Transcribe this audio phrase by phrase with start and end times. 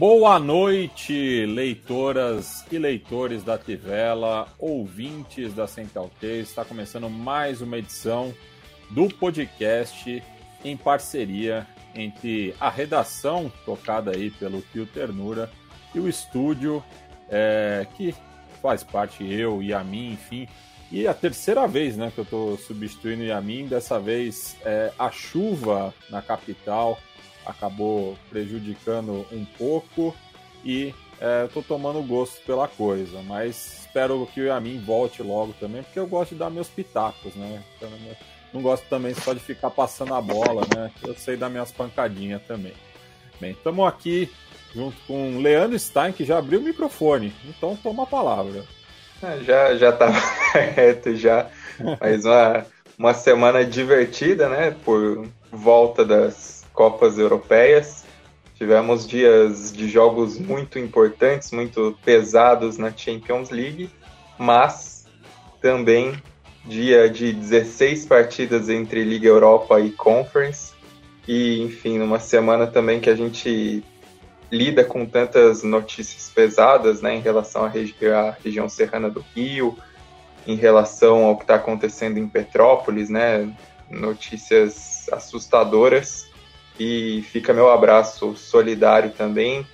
[0.00, 6.48] Boa noite, leitoras e leitores da Tivela, ouvintes da Central 3.
[6.48, 8.32] Está começando mais uma edição
[8.88, 10.22] do podcast
[10.64, 15.50] em parceria entre a redação, tocada aí pelo Tio Ternura,
[15.94, 16.82] e o estúdio,
[17.28, 18.14] é, que
[18.62, 20.48] faz parte eu e a mim, enfim.
[20.90, 25.10] E a terceira vez né, que eu estou substituindo o Yamin, dessa vez é, a
[25.10, 26.98] chuva na capital
[27.44, 30.14] acabou prejudicando um pouco
[30.64, 35.54] e é, eu tô tomando gosto pela coisa, mas espero que o Yamin volte logo
[35.60, 37.62] também, porque eu gosto de dar meus pitacos, né?
[37.76, 37.90] Então,
[38.52, 40.90] não gosto também só de ficar passando a bola, né?
[41.06, 42.72] Eu sei dar minhas pancadinhas também.
[43.40, 44.30] Bem, estamos aqui
[44.74, 48.64] junto com o Leandro Stein, que já abriu o microfone, então toma a palavra.
[49.22, 50.08] É, já, já tá
[50.54, 51.50] reto já,
[52.00, 52.66] mais uma,
[52.98, 54.74] uma semana divertida, né?
[54.84, 58.06] Por volta das Copas Europeias.
[58.54, 63.90] Tivemos dias de jogos muito importantes, muito pesados na Champions League,
[64.38, 65.06] mas
[65.60, 66.14] também
[66.64, 70.72] dia de 16 partidas entre Liga Europa e Conference.
[71.28, 73.84] E, enfim, numa semana também que a gente
[74.50, 79.76] lida com tantas notícias pesadas né, em relação à, regi à região serrana do Rio,
[80.46, 83.54] em relação ao que está acontecendo em Petrópolis, né,
[83.90, 86.29] notícias assustadoras.
[86.80, 89.66] E fica meu abraço solidário também,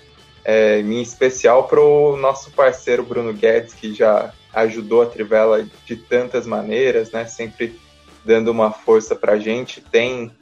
[0.44, 5.95] é, em especial para o nosso parceiro Bruno Guedes, que já ajudou a Trivela de
[5.95, 7.25] tantas maneiras, né?
[7.25, 7.78] Sempre
[8.25, 9.81] dando uma força para a gente.
[9.81, 10.33] Tem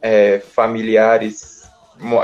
[0.00, 1.68] é, familiares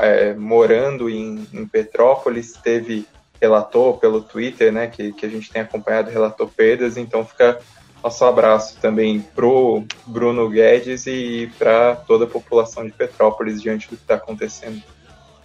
[0.01, 3.05] é, morando em, em, Petrópolis, teve
[3.39, 4.87] relator pelo Twitter, né?
[4.87, 7.59] Que, que a gente tem acompanhado, relator perdas, então fica
[8.03, 13.95] nosso abraço também pro Bruno Guedes e para toda a população de Petrópolis diante do
[13.95, 14.81] que está acontecendo.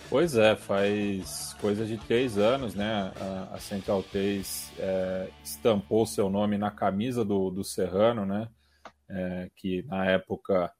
[0.09, 3.13] Pois é, faz coisa de três anos, né?
[3.53, 8.49] A, Central 3 é, estampou seu nome na camisa do, do Serrano, né?
[9.09, 10.73] É, que na época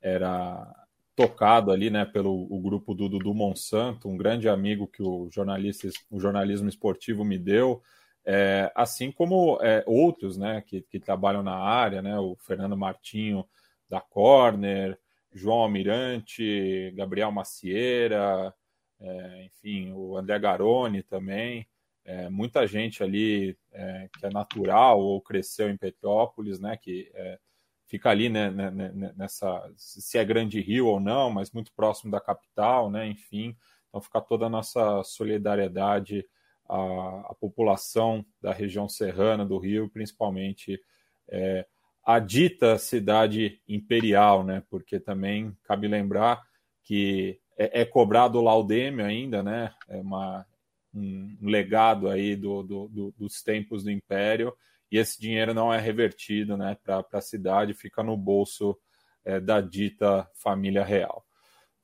[0.00, 0.74] era
[1.14, 5.88] tocado ali, né, pelo o grupo do Dudu Monsanto, um grande amigo que o jornalista,
[6.08, 7.82] o jornalismo esportivo me deu.
[8.30, 13.42] É, assim como é, outros né, que, que, trabalham na área, né, o Fernando Martinho
[13.88, 14.98] da Corner,
[15.32, 18.54] João Almirante, Gabriel Macieira,
[19.00, 21.66] é, enfim, o André Garoni também,
[22.04, 27.38] é, muita gente ali é, que é natural ou cresceu em Petrópolis, né, que é,
[27.86, 32.10] fica ali né, né, né, nessa, se é Grande Rio ou não, mas muito próximo
[32.10, 33.56] da capital, né, enfim,
[33.88, 36.26] então fica toda a nossa solidariedade
[36.68, 40.80] a, a população da região serrana do Rio, principalmente
[41.28, 41.66] é,
[42.04, 44.62] a dita cidade imperial, né?
[44.70, 46.42] Porque também cabe lembrar
[46.82, 49.74] que é, é cobrado o laudêmio ainda, né?
[49.88, 50.46] É uma,
[50.94, 54.54] um legado aí do, do, do, dos tempos do Império
[54.90, 56.76] e esse dinheiro não é revertido, né?
[56.82, 58.78] Para a cidade, fica no bolso
[59.24, 61.24] é, da dita família real.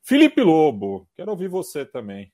[0.01, 2.31] Felipe Lobo, quero ouvir você também.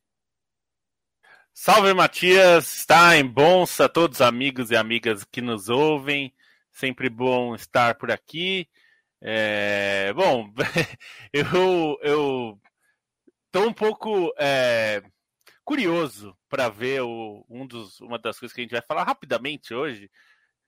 [1.53, 6.33] Salve Matias, Stein, Bonsa, todos os amigos e amigas que nos ouvem.
[6.71, 8.67] Sempre bom estar por aqui.
[9.19, 10.51] É, bom,
[11.33, 12.59] eu, eu
[13.51, 15.03] tô um pouco é,
[15.63, 19.73] curioso para ver o, um dos, uma das coisas que a gente vai falar rapidamente
[19.73, 20.09] hoje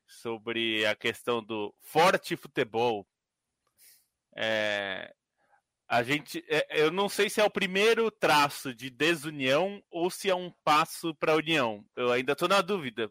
[0.06, 3.08] sobre a questão do forte futebol.
[4.36, 5.14] É,
[5.88, 10.30] a gente, é, eu não sei se é o primeiro traço de desunião ou se
[10.30, 11.86] é um passo para a união.
[11.96, 13.10] Eu ainda estou na dúvida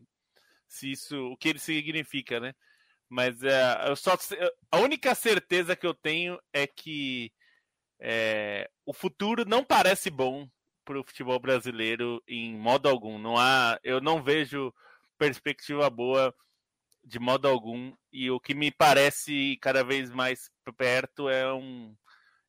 [0.72, 2.54] se isso, o que ele significa, né?
[3.08, 4.16] Mas é, eu só,
[4.70, 7.30] a única certeza que eu tenho é que
[8.00, 10.48] é, o futuro não parece bom
[10.82, 13.18] para o futebol brasileiro em modo algum.
[13.18, 14.74] Não há, eu não vejo
[15.18, 16.34] perspectiva boa
[17.04, 17.94] de modo algum.
[18.10, 21.94] E o que me parece cada vez mais perto é um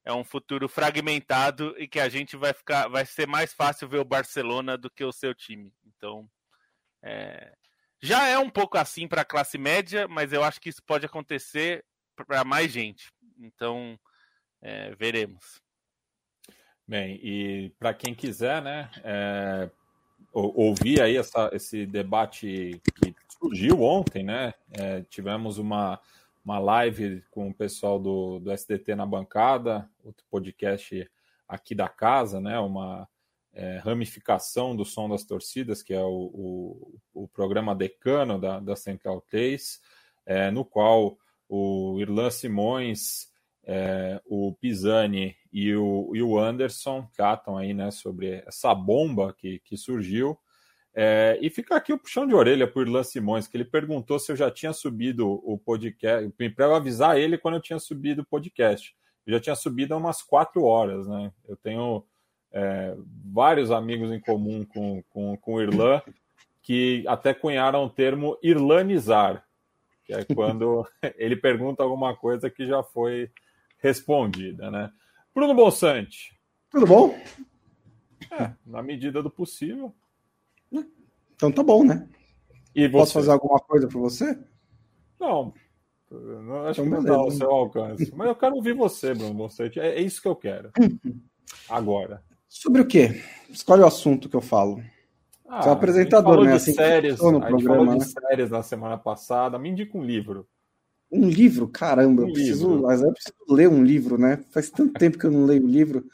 [0.05, 3.99] é um futuro fragmentado e que a gente vai ficar, vai ser mais fácil ver
[3.99, 5.71] o Barcelona do que o seu time.
[5.85, 6.29] Então,
[7.01, 7.53] é,
[8.01, 11.05] já é um pouco assim para a classe média, mas eu acho que isso pode
[11.05, 11.85] acontecer
[12.15, 13.11] para mais gente.
[13.37, 13.97] Então,
[14.61, 15.61] é, veremos.
[16.85, 19.69] Bem, e para quem quiser, né, é,
[20.33, 24.53] ouvir aí essa, esse debate que surgiu ontem, né?
[24.71, 25.99] É, tivemos uma,
[26.43, 31.09] uma live com o pessoal do, do SDT na bancada, outro podcast
[31.47, 32.59] aqui da casa, né?
[32.59, 33.07] Uma
[33.53, 36.09] é, ramificação do som das torcidas, que é o,
[37.13, 39.79] o, o programa decano da, da Central 3,
[40.25, 41.17] é, no qual
[41.47, 43.31] o Irlan Simões,
[43.63, 49.59] é, o Pisani e o, e o Anderson tratam aí né, sobre essa bomba que,
[49.59, 50.37] que surgiu.
[50.95, 54.31] É, e fica aqui o puxão de orelha por Irlan Simões, que ele perguntou se
[54.31, 58.25] eu já tinha subido o podcast, para eu avisar ele quando eu tinha subido o
[58.25, 58.95] podcast.
[59.25, 61.31] Eu já tinha subido há umas quatro horas, né?
[61.47, 62.05] Eu tenho
[62.51, 62.95] é,
[63.25, 66.01] vários amigos em comum com, com, com o Irlan,
[66.61, 69.43] que até cunharam o termo irlanizar,
[70.05, 70.87] que é quando
[71.17, 73.31] ele pergunta alguma coisa que já foi
[73.79, 74.91] respondida, né?
[75.33, 76.37] Bruno Bonsante.
[76.69, 77.19] Tudo bom?
[78.31, 79.93] É, na medida do possível.
[81.35, 82.07] Então tá bom, né?
[82.75, 84.37] E Posso fazer alguma coisa para você?
[85.19, 85.53] Não.
[86.11, 88.11] não acho então, que não dá o seu alcance.
[88.15, 89.79] Mas eu quero ouvir você, Bruno Bonsante.
[89.79, 90.71] É, é isso que eu quero.
[91.69, 92.23] Agora.
[92.49, 93.21] Sobre o quê?
[93.49, 94.81] Escolhe o assunto que eu falo.
[95.47, 96.53] Ah, Você é um apresentador, né?
[96.53, 97.99] Assim séries, no a gente programa, né?
[97.99, 99.59] séries na semana passada.
[99.59, 100.47] Me indica um livro.
[101.11, 101.67] Um livro?
[101.67, 102.83] Caramba, um eu, preciso, livro.
[102.87, 104.43] Mas eu preciso ler um livro, né?
[104.49, 106.05] Faz tanto tempo que eu não leio livro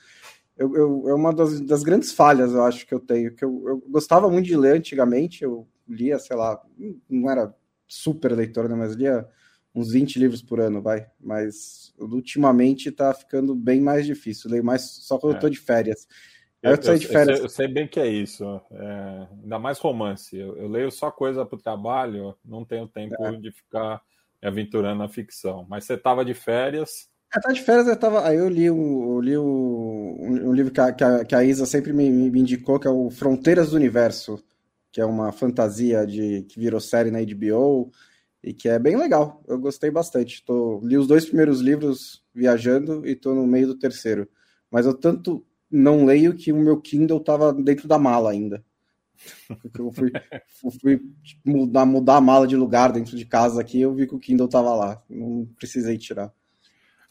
[0.60, 3.34] eu, eu, é uma das, das, grandes falhas, eu acho, que eu tenho.
[3.34, 6.62] Que eu, eu, gostava muito de ler antigamente, eu lia, sei lá,
[7.10, 7.56] não era
[7.88, 9.26] super leitor, né, mas lia
[9.74, 11.08] uns 20 livros por ano, vai.
[11.20, 14.52] Mas ultimamente tá ficando bem mais difícil.
[14.52, 15.38] leio mais só quando é.
[15.38, 16.08] eu tô de férias.
[16.62, 18.44] Eu, eu, eu, sei, eu, sei, bem que é isso.
[18.70, 20.38] É, ainda mais romance.
[20.38, 23.32] Eu, leio só coisa para o trabalho, não tenho tempo é.
[23.38, 24.02] de ficar
[24.42, 25.66] me aventurando na ficção.
[25.70, 27.10] Mas você estava de férias.
[27.36, 28.28] Eu tava de férias, eu tava.
[28.28, 29.44] Aí eu li, o, eu li o,
[30.20, 32.88] um, um livro que a, que a, que, a, Isa sempre me, me, indicou, que
[32.88, 34.44] é o Fronteiras do Universo,
[34.92, 37.92] que é uma fantasia de que virou série na HBO
[38.44, 39.44] e que é bem legal.
[39.48, 40.44] Eu gostei bastante.
[40.44, 44.28] Tô, li os dois primeiros livros viajando e tô no meio do terceiro.
[44.72, 48.64] Mas eu tanto não leio que o meu Kindle tava dentro da mala ainda.
[49.78, 50.12] Eu fui,
[50.82, 51.02] fui
[51.46, 54.48] mudar, mudar a mala de lugar dentro de casa aqui, eu vi que o Kindle
[54.48, 55.04] tava lá.
[55.10, 56.34] Não precisei tirar.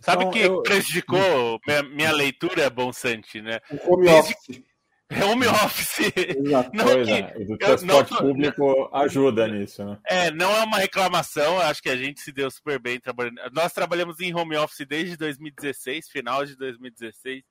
[0.00, 0.62] Sabe o então, que eu...
[0.62, 3.58] prejudicou minha, minha leitura, Bonsante, né?
[3.70, 4.32] O home Desde...
[4.32, 4.62] office.
[5.10, 6.12] É home office.
[6.16, 6.70] Exato.
[6.74, 7.34] Não, pois é.
[7.48, 9.98] O transporte público ajuda nisso, né?
[10.06, 13.40] É, não é uma reclamação, acho que a gente se deu super bem trabalhando.
[13.52, 17.42] Nós trabalhamos em home office desde 2016, final de 2016.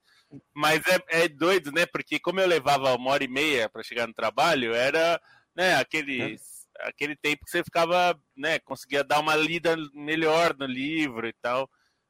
[0.53, 1.85] Mas é, é doido, né?
[1.85, 5.19] Porque como eu levava uma hora e meia para chegar no trabalho, era
[5.55, 6.89] né, aqueles, é.
[6.89, 11.67] aquele tempo que você ficava, né, conseguia dar uma lida melhor no livro e tal.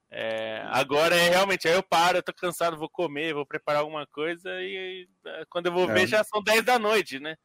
[0.09, 4.07] É, agora é realmente, aí eu paro, eu tô cansado, vou comer, vou preparar alguma
[4.07, 5.93] coisa e, é, quando eu vou é.
[5.93, 7.35] ver já são 10 da noite, né?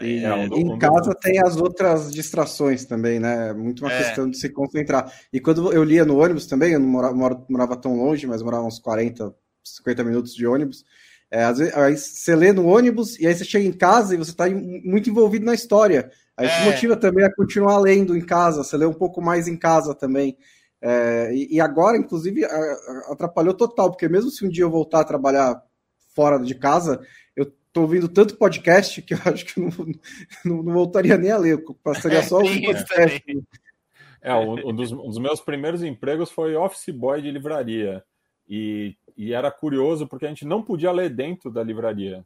[0.00, 3.52] E, é, em casa tem as outras distrações também, né?
[3.52, 3.98] Muito uma é.
[3.98, 5.12] questão de se concentrar.
[5.30, 8.64] E quando eu lia no ônibus também, eu não morava, morava tão longe, mas morava
[8.64, 10.82] uns 40, 50 minutos de ônibus.
[11.30, 14.18] É, às vezes, aí você lê no ônibus e aí você chega em casa e
[14.18, 16.10] você está muito envolvido na história.
[16.36, 16.64] Aí é.
[16.64, 20.38] motiva também a continuar lendo em casa, você lê um pouco mais em casa também.
[20.80, 22.44] É, e, e, agora, inclusive,
[23.10, 25.62] atrapalhou total, porque mesmo se um dia eu voltar a trabalhar
[26.14, 27.00] fora de casa,
[27.34, 29.86] eu tô ouvindo tanto podcast que eu acho que eu não,
[30.44, 33.22] não, não voltaria nem a ler, eu passaria só o podcast.
[34.20, 38.02] É, um, dos, um dos meus primeiros empregos foi office boy de livraria.
[38.48, 42.24] E, e era curioso porque a gente não podia ler dentro da livraria.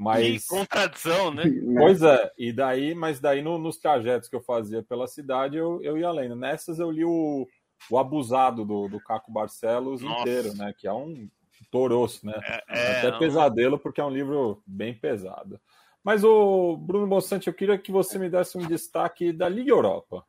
[0.00, 0.44] Mas...
[0.44, 1.44] Que contradição, né?
[1.76, 5.78] Pois é, e daí, mas daí no, nos trajetos que eu fazia pela cidade, eu,
[5.82, 6.34] eu ia lendo.
[6.34, 7.46] Nessas eu li o,
[7.90, 10.22] o Abusado do, do Caco Barcelos Nossa.
[10.22, 10.72] inteiro, né?
[10.78, 11.28] Que é um
[11.70, 12.32] toroço, né?
[12.42, 13.18] É, é, Até não...
[13.18, 15.60] pesadelo, porque é um livro bem pesado.
[16.02, 20.24] Mas, o Bruno Mossante, eu queria que você me desse um destaque da Liga Europa.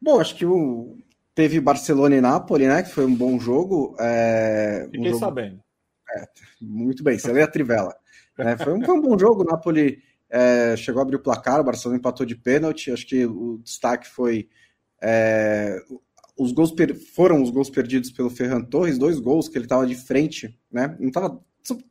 [0.00, 0.96] Bom, acho que o...
[1.34, 2.82] teve Barcelona e Nápoles, né?
[2.82, 3.94] Que foi um bom jogo.
[4.00, 4.84] É...
[4.86, 5.18] Fiquei um jogo...
[5.18, 5.67] sabendo.
[6.16, 6.26] É,
[6.60, 7.94] muito bem, você lê a trivela.
[8.38, 9.98] É, foi, um, foi, um, bom jogo, o Napoli
[10.30, 14.08] é, chegou a abrir o placar, o Barcelona empatou de pênalti, acho que o destaque
[14.08, 14.48] foi
[15.02, 15.80] é,
[16.38, 16.72] os gols
[17.14, 20.96] foram os gols perdidos pelo Ferran Torres, dois gols que ele estava de frente, né?
[21.00, 21.40] Não estava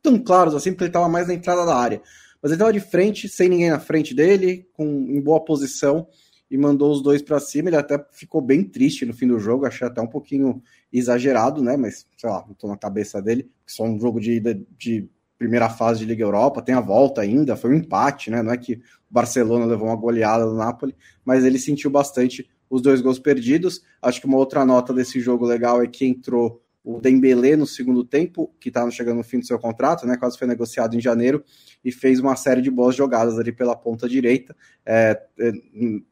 [0.01, 2.01] tão claros assim, porque ele estava mais na entrada da área.
[2.41, 6.07] Mas ele estava de frente, sem ninguém na frente dele, com, em boa posição,
[6.49, 7.69] e mandou os dois para cima.
[7.69, 10.61] Ele até ficou bem triste no fim do jogo, achei até um pouquinho
[10.91, 11.77] exagerado, né?
[11.77, 14.39] Mas sei lá, não estou na cabeça dele, só um jogo de
[14.77, 18.41] de primeira fase de Liga Europa, tem a volta ainda, foi um empate, né?
[18.41, 18.79] Não é que o
[19.13, 23.81] Barcelona levou uma goleada do Napoli, mas ele sentiu bastante os dois gols perdidos.
[24.01, 28.01] Acho que uma outra nota desse jogo legal é que entrou o Dembélé no segundo
[28.01, 31.43] tempo, que está chegando no fim do seu contrato, né, quase foi negociado em janeiro,
[31.83, 34.55] e fez uma série de boas jogadas ali pela ponta direita.
[34.85, 35.51] É, é,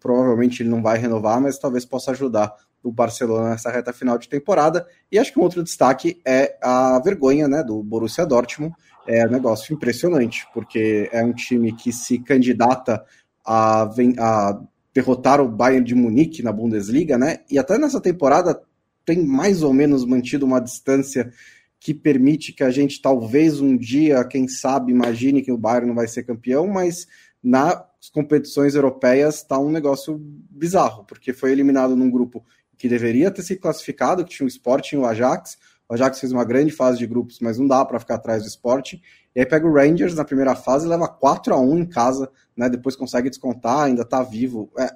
[0.01, 2.53] provavelmente ele não vai renovar, mas talvez possa ajudar
[2.83, 4.85] o Barcelona nessa reta final de temporada.
[5.09, 8.75] E acho que um outro destaque é a vergonha né, do Borussia Dortmund.
[9.07, 13.01] É um negócio impressionante, porque é um time que se candidata
[13.45, 13.83] a,
[14.19, 14.61] a
[14.93, 17.39] derrotar o Bayern de Munique na Bundesliga, né?
[17.49, 18.61] E até nessa temporada
[19.05, 21.31] tem mais ou menos mantido uma distância
[21.79, 25.95] que permite que a gente talvez um dia, quem sabe, imagine que o Bayern não
[25.95, 27.05] vai ser campeão, mas
[27.43, 30.17] nas competições europeias está um negócio
[30.49, 32.43] bizarro, porque foi eliminado num grupo
[32.75, 35.57] que deveria ter se classificado, que tinha o Sporting e o Ajax.
[35.87, 38.49] O Ajax fez uma grande fase de grupos, mas não dá para ficar atrás do
[38.49, 38.99] Sporting.
[39.35, 42.67] E aí pega o Rangers na primeira fase, leva 4 a 1 em casa, né?
[42.67, 44.71] Depois consegue descontar, ainda está vivo.
[44.77, 44.89] É,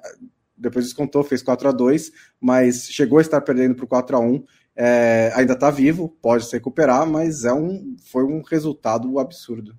[0.60, 4.44] depois descontou, fez 4 a 2 mas chegou a estar perdendo o 4 a 1
[4.76, 9.74] é, ainda está vivo, pode se recuperar, mas é um, foi um resultado absurdo.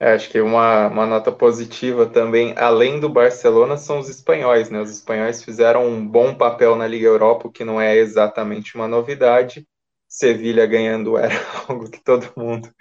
[0.00, 4.80] É, acho que uma, uma nota positiva também, além do Barcelona, são os espanhóis, né?
[4.80, 8.86] Os espanhóis fizeram um bom papel na Liga Europa, o que não é exatamente uma
[8.86, 9.66] novidade.
[10.06, 11.34] Sevilha ganhando era
[11.68, 12.72] algo que todo mundo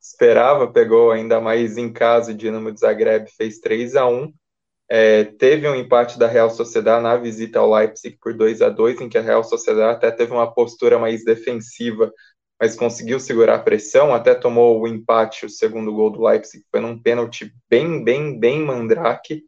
[0.00, 4.32] esperava, pegou ainda mais em casa o Dinamo de Zagreb, fez 3 a 1
[4.88, 9.00] é, teve um empate da Real Sociedade na visita ao Leipzig por 2 a 2
[9.00, 12.12] em que a Real Sociedade até teve uma postura mais defensiva,
[12.60, 16.80] mas conseguiu segurar a pressão, até tomou o empate, o segundo gol do Leipzig, foi
[16.80, 19.44] num pênalti bem, bem, bem mandrake,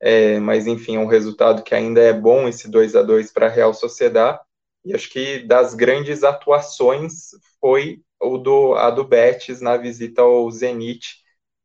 [0.00, 3.46] é, mas enfim, é um resultado que ainda é bom esse 2 a 2 para
[3.46, 4.38] a Real Sociedade,
[4.84, 10.50] e acho que das grandes atuações foi o do, a do Betis na visita ao
[10.50, 11.23] Zenit,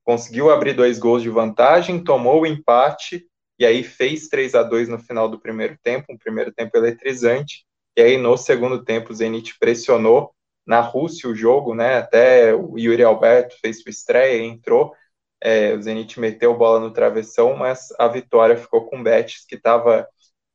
[0.10, 3.28] conseguiu abrir dois gols de vantagem, tomou o empate
[3.60, 7.64] e aí fez 3 a 2 no final do primeiro tempo, um primeiro tempo eletrizante.
[7.96, 10.34] E aí no segundo tempo o Zenit pressionou
[10.66, 11.98] na Rússia o jogo, né?
[11.98, 14.96] Até o Yuri Alberto fez sua estreia, entrou.
[15.40, 19.58] É, o Zenit meteu bola no travessão, mas a vitória ficou com o Betis, que
[19.58, 20.08] estava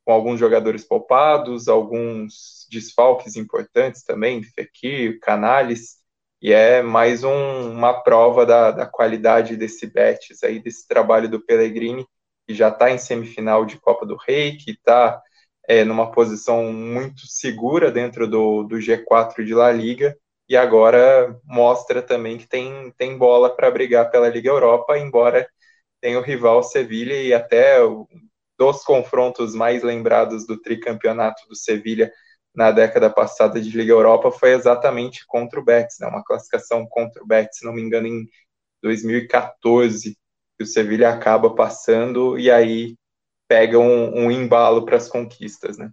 [0.04, 6.02] com alguns jogadores poupados, alguns desfalques importantes também, Fekir, Canales,
[6.44, 11.40] e é mais um, uma prova da, da, qualidade desse Betis aí, desse trabalho do
[11.40, 12.06] Pellegrini,
[12.46, 15.22] que já está em semifinal de Copa do Rei, que está
[15.66, 20.14] é, numa posição muito segura dentro do, do G4 de La Liga,
[20.46, 25.48] e agora mostra também que tem, tem bola para brigar pela Liga Europa, embora
[25.98, 27.78] tenha o rival Sevilha e até
[28.58, 32.12] dos confrontos mais lembrados do tricampeonato do Sevilha
[32.54, 36.06] na década passada de Liga Europa foi exatamente contra o Betis, né?
[36.06, 38.28] uma classificação contra o Betis, se não me engano, em
[38.82, 40.16] 2014,
[40.56, 42.96] que o Sevilha acaba passando e aí
[43.48, 45.90] pega um, um embalo para as conquistas, né?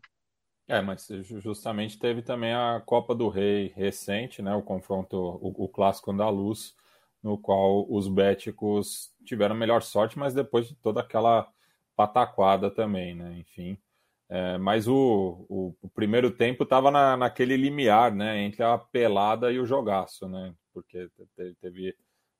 [0.67, 4.55] É, mas justamente teve também a Copa do Rei recente, né?
[4.55, 6.73] O confronto, o, o clássico andaluz,
[7.21, 11.51] no qual os béticos tiveram melhor sorte, mas depois de toda aquela
[11.95, 13.37] pataquada também, né?
[13.37, 13.77] Enfim,
[14.31, 19.51] é, mas o, o, o, primeiro tempo estava na, naquele limiar, né, entre a pelada
[19.51, 21.09] e o jogaço, né, porque
[21.59, 21.93] teve,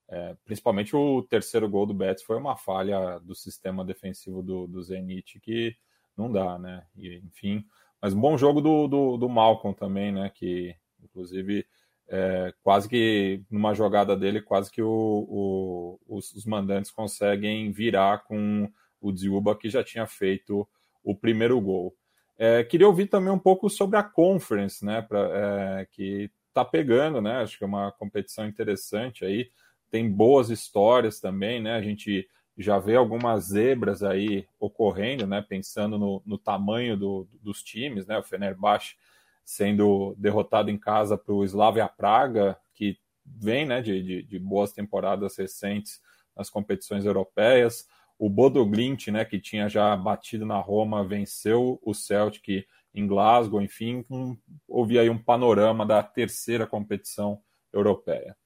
[0.10, 4.82] é, principalmente o terceiro gol do Betis foi uma falha do sistema defensivo do, do
[4.82, 5.76] Zenit que
[6.16, 7.66] não dá, né, e, enfim,
[8.02, 11.68] mas um bom jogo do, do, do Malcolm também, né, que inclusive
[12.08, 18.20] é, quase que numa jogada dele, quase que o, o, os, os mandantes conseguem virar
[18.20, 18.72] com
[19.02, 20.66] o Dziuba que já tinha feito
[21.04, 21.96] o primeiro gol.
[22.38, 27.22] É, queria ouvir também um pouco sobre a Conference, né, pra, é, que está pegando,
[27.22, 29.50] né, acho que é uma competição interessante aí,
[29.90, 32.28] tem boas histórias também, né, a gente
[32.58, 38.18] já vê algumas zebras aí ocorrendo, né, pensando no, no tamanho do, dos times, né,
[38.18, 38.96] o Fenerbahçe
[39.44, 44.72] sendo derrotado em casa para o Slavia Praga, que vem, né, de, de, de boas
[44.72, 46.02] temporadas recentes
[46.36, 47.88] nas competições europeias,
[48.22, 53.60] o Bodo Glimt, né, que tinha já batido na Roma, venceu o Celtic em Glasgow,
[53.60, 54.38] enfim, um,
[54.68, 57.42] houve aí um panorama da terceira competição
[57.74, 58.38] europeia.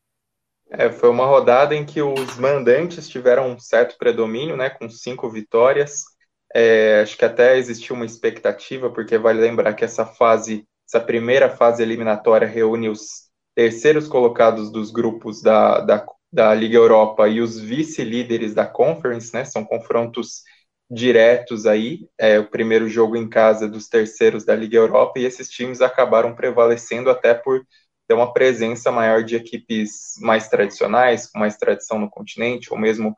[0.70, 5.30] É, foi uma rodada em que os mandantes tiveram um certo predomínio, né, com cinco
[5.30, 6.06] vitórias.
[6.54, 11.50] É, acho que até existiu uma expectativa, porque vale lembrar que essa fase, essa primeira
[11.50, 16.06] fase eliminatória reúne os terceiros colocados dos grupos da, da
[16.36, 19.46] da Liga Europa e os vice-líderes da Conference, né?
[19.46, 20.44] São confrontos
[20.92, 22.10] diretos aí.
[22.18, 26.36] É o primeiro jogo em casa dos terceiros da Liga Europa e esses times acabaram
[26.36, 27.66] prevalecendo até por
[28.06, 33.16] ter uma presença maior de equipes mais tradicionais, com mais tradição no continente, ou mesmo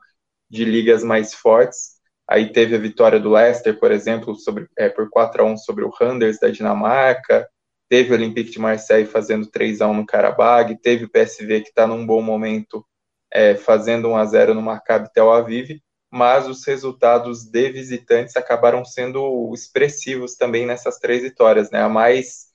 [0.48, 1.98] de ligas mais fortes.
[2.26, 5.84] Aí teve a vitória do Leicester, por exemplo, sobre, é, por 4 a 1 sobre
[5.84, 7.48] o Randers da Dinamarca.
[7.88, 10.78] Teve o Olympique de Marseille fazendo 3 a 1 no Karabag.
[10.80, 12.84] Teve o PSV que está num bom momento
[13.32, 15.80] é, fazendo 1 a 0 no Maccabi Tel Aviv.
[16.10, 21.70] Mas os resultados de visitantes acabaram sendo expressivos também nessas três vitórias.
[21.70, 21.82] Né?
[21.82, 22.46] A mais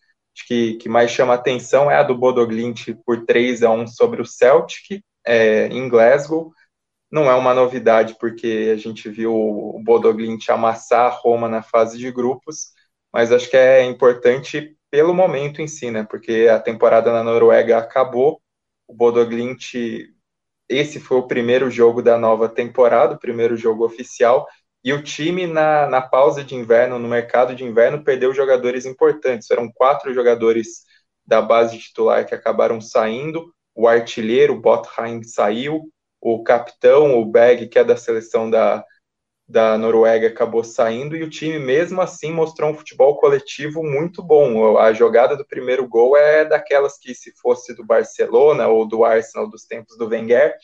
[0.48, 4.26] que, que mais chama atenção é a do Bodoglint por 3 a 1 sobre o
[4.26, 6.52] Celtic é, em Glasgow
[7.14, 11.96] não é uma novidade, porque a gente viu o Bodoglint amassar a Roma na fase
[11.96, 12.72] de grupos,
[13.14, 16.04] mas acho que é importante pelo momento em si, né?
[16.10, 18.42] Porque a temporada na Noruega acabou,
[18.88, 19.76] o Bodoglint,
[20.76, 24.48] esse foi o primeiro jogo da nova temporada, o primeiro jogo oficial,
[24.84, 29.50] e o time na, na pausa de inverno, no mercado de inverno, perdeu jogadores importantes.
[29.50, 30.84] Eram quatro jogadores
[31.26, 35.90] da base titular que acabaram saindo, o artilheiro, o Botheim, saiu,
[36.20, 38.84] o capitão, o Bag, que é da seleção da,
[39.48, 44.78] da Noruega, acabou saindo e o time, mesmo assim, mostrou um futebol coletivo muito bom.
[44.78, 49.50] A jogada do primeiro gol é daquelas que, se fosse do Barcelona ou do Arsenal
[49.50, 50.56] dos tempos do Wenger,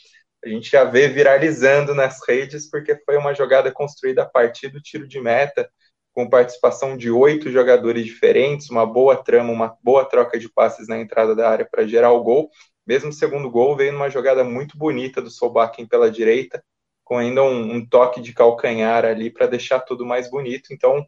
[0.44, 4.82] a gente já vê viralizando nas redes, porque foi uma jogada construída a partir do
[4.82, 5.70] tiro de meta,
[6.14, 10.98] com participação de oito jogadores diferentes, uma boa trama, uma boa troca de passes na
[10.98, 12.50] entrada da área para gerar o gol.
[12.88, 16.64] Mesmo o segundo gol veio numa jogada muito bonita do Solbakken pela direita,
[17.10, 20.72] com ainda um, um toque de calcanhar ali para deixar tudo mais bonito.
[20.72, 21.04] Então,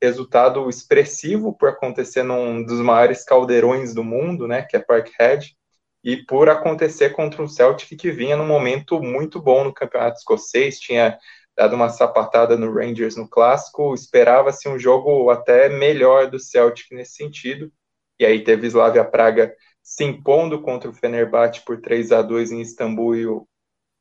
[0.00, 5.56] resultado expressivo por acontecer num dos maiores caldeirões do mundo, né, que é Parkhead,
[6.04, 10.78] e por acontecer contra um Celtic que vinha num momento muito bom no campeonato escocês,
[10.78, 11.18] tinha
[11.56, 17.14] dado uma sapatada no Rangers no clássico, esperava-se um jogo até melhor do Celtic nesse
[17.14, 17.72] sentido,
[18.20, 22.60] e aí teve Slavia Praga se impondo contra o Fenerbahçe por 3 a 2 em
[22.60, 23.48] Istambul e o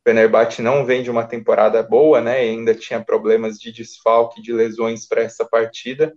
[0.08, 2.38] Fenerbahçe não vem de uma temporada boa, né?
[2.38, 6.16] Ainda tinha problemas de desfalque, de lesões para essa partida.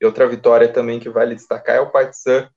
[0.00, 2.48] E outra vitória também que vale destacar é o Partizan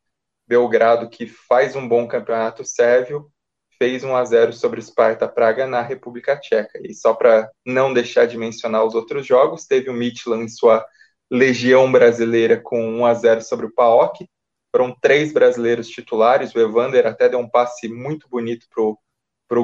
[0.48, 3.32] Belgrado, que faz um bom campeonato sérvio,
[3.80, 6.80] fez 1 a 0 sobre Sparta Praga na República Tcheca.
[6.84, 10.86] E só para não deixar de mencionar os outros jogos, teve o Midland em sua
[11.32, 14.28] legião brasileira com 1 a 0 sobre o PAOK,
[14.72, 18.98] foram três brasileiros titulares, o Evander até deu um passe muito bonito para o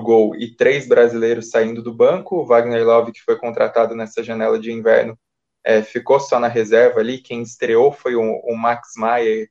[0.01, 4.59] gol, e três brasileiros saindo do banco, o Wagner Love, que foi contratado nessa janela
[4.59, 5.17] de inverno,
[5.63, 9.47] é, ficou só na reserva ali, quem estreou foi o, o Max Maier,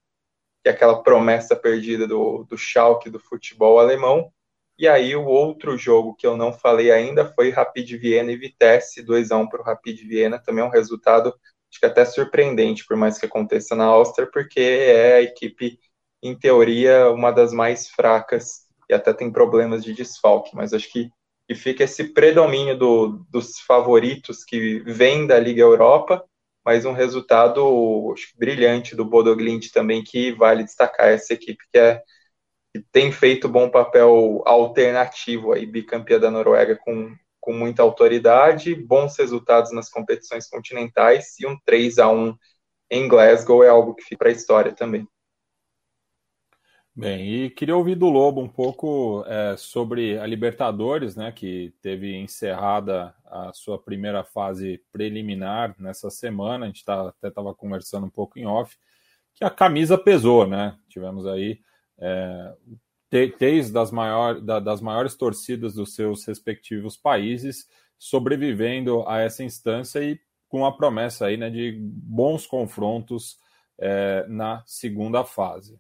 [0.62, 4.32] que é aquela promessa perdida do, do Schalke, do futebol alemão,
[4.78, 9.02] e aí o outro jogo que eu não falei ainda foi Rapid Viena e Vitesse,
[9.02, 11.32] 2 a 1 para o Rapid Viena, também um resultado
[11.70, 15.78] acho que até surpreendente, por mais que aconteça na Áustria, porque é a equipe,
[16.22, 21.10] em teoria, uma das mais fracas e até tem problemas de desfalque, mas acho que,
[21.48, 26.24] que fica esse predomínio do, dos favoritos que vêm da Liga Europa,
[26.64, 31.78] mas um resultado acho, brilhante do Bodo Glimt também, que vale destacar essa equipe que
[31.78, 32.02] é
[32.74, 39.18] que tem feito bom papel alternativo aí, bicampeã da Noruega com com muita autoridade, bons
[39.18, 42.34] resultados nas competições continentais e um 3 a 1
[42.90, 45.06] em Glasgow é algo que fica para a história também.
[46.96, 52.14] Bem, e queria ouvir do Lobo um pouco é, sobre a Libertadores, né, que teve
[52.16, 56.66] encerrada a sua primeira fase preliminar nessa semana.
[56.66, 58.76] A gente tá, até estava conversando um pouco em off,
[59.34, 60.78] que a camisa pesou, né?
[60.88, 61.58] Tivemos aí
[61.98, 62.54] é,
[63.38, 69.98] três das, maior, da, das maiores torcidas dos seus respectivos países sobrevivendo a essa instância
[69.98, 73.36] e com a promessa aí, né, de bons confrontos
[73.80, 75.76] é, na segunda fase.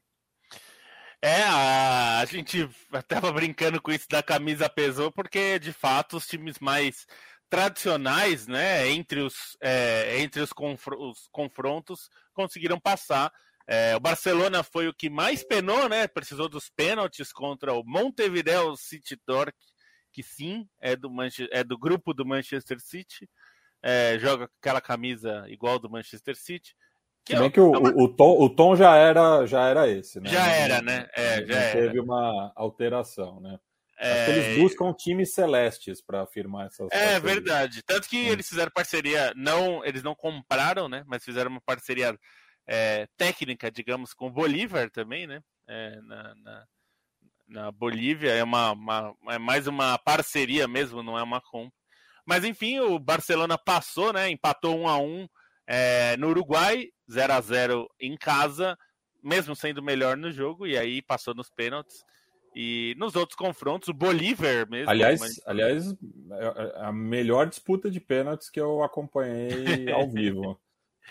[1.26, 6.58] É, a, gente estava brincando com isso da camisa pesou, porque de fato os times
[6.58, 7.06] mais
[7.48, 10.50] tradicionais, né, entre os, é, entre os,
[10.98, 13.32] os confrontos, conseguiram passar
[13.66, 16.06] é, o Barcelona foi o que mais penou, né?
[16.06, 19.72] Precisou dos pênaltis contra o Montevideo City Torque,
[20.12, 21.10] que sim, é do,
[21.50, 23.28] é do grupo do Manchester City.
[23.82, 26.74] É, joga aquela camisa igual do Manchester City.
[27.24, 27.90] Que bem é, que o, uma...
[27.90, 30.28] o, tom, o tom já era, já era esse, né?
[30.28, 31.08] Já era, né?
[31.14, 33.58] É, já teve uma alteração, né?
[33.96, 34.28] É...
[34.28, 37.82] eles buscam times celestes para afirmar essas É verdade.
[37.82, 38.32] Tanto que hum.
[38.32, 41.04] eles fizeram parceria, não, eles não compraram, né?
[41.06, 42.18] Mas fizeram uma parceria
[42.66, 45.40] é, técnica, digamos, com o Bolívar também, né?
[45.66, 46.66] É, na, na,
[47.48, 51.72] na, Bolívia é uma, uma, é mais uma parceria mesmo, não é uma compra.
[52.26, 54.28] Mas enfim, o Barcelona passou, né?
[54.28, 55.28] Empatou 1 a 1
[55.66, 58.76] é, no Uruguai, 0 a 0 em casa.
[59.22, 62.04] mesmo sendo melhor no jogo, e aí passou nos pênaltis.
[62.54, 64.88] E nos outros confrontos, o Bolívar mesmo.
[64.88, 65.40] Aliás, mas...
[65.44, 70.60] aliás, é, é a melhor disputa de pênaltis que eu acompanhei ao vivo.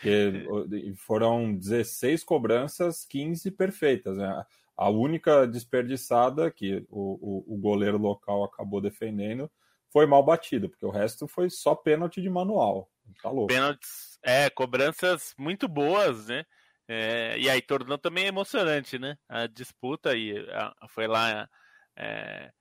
[0.01, 0.47] que
[0.95, 4.17] foram 16 cobranças, 15 perfeitas.
[4.17, 4.45] Né?
[4.77, 9.51] A única desperdiçada que o, o, o goleiro local acabou defendendo
[9.91, 12.89] foi mal batida, porque o resto foi só pênalti de manual.
[13.21, 13.29] Tá.
[13.47, 16.45] Pênaltis, é, cobranças muito boas, né?
[16.87, 19.17] É, e aí tornou também emocionante, né?
[19.29, 21.47] A disputa e a, foi lá
[21.97, 22.51] é,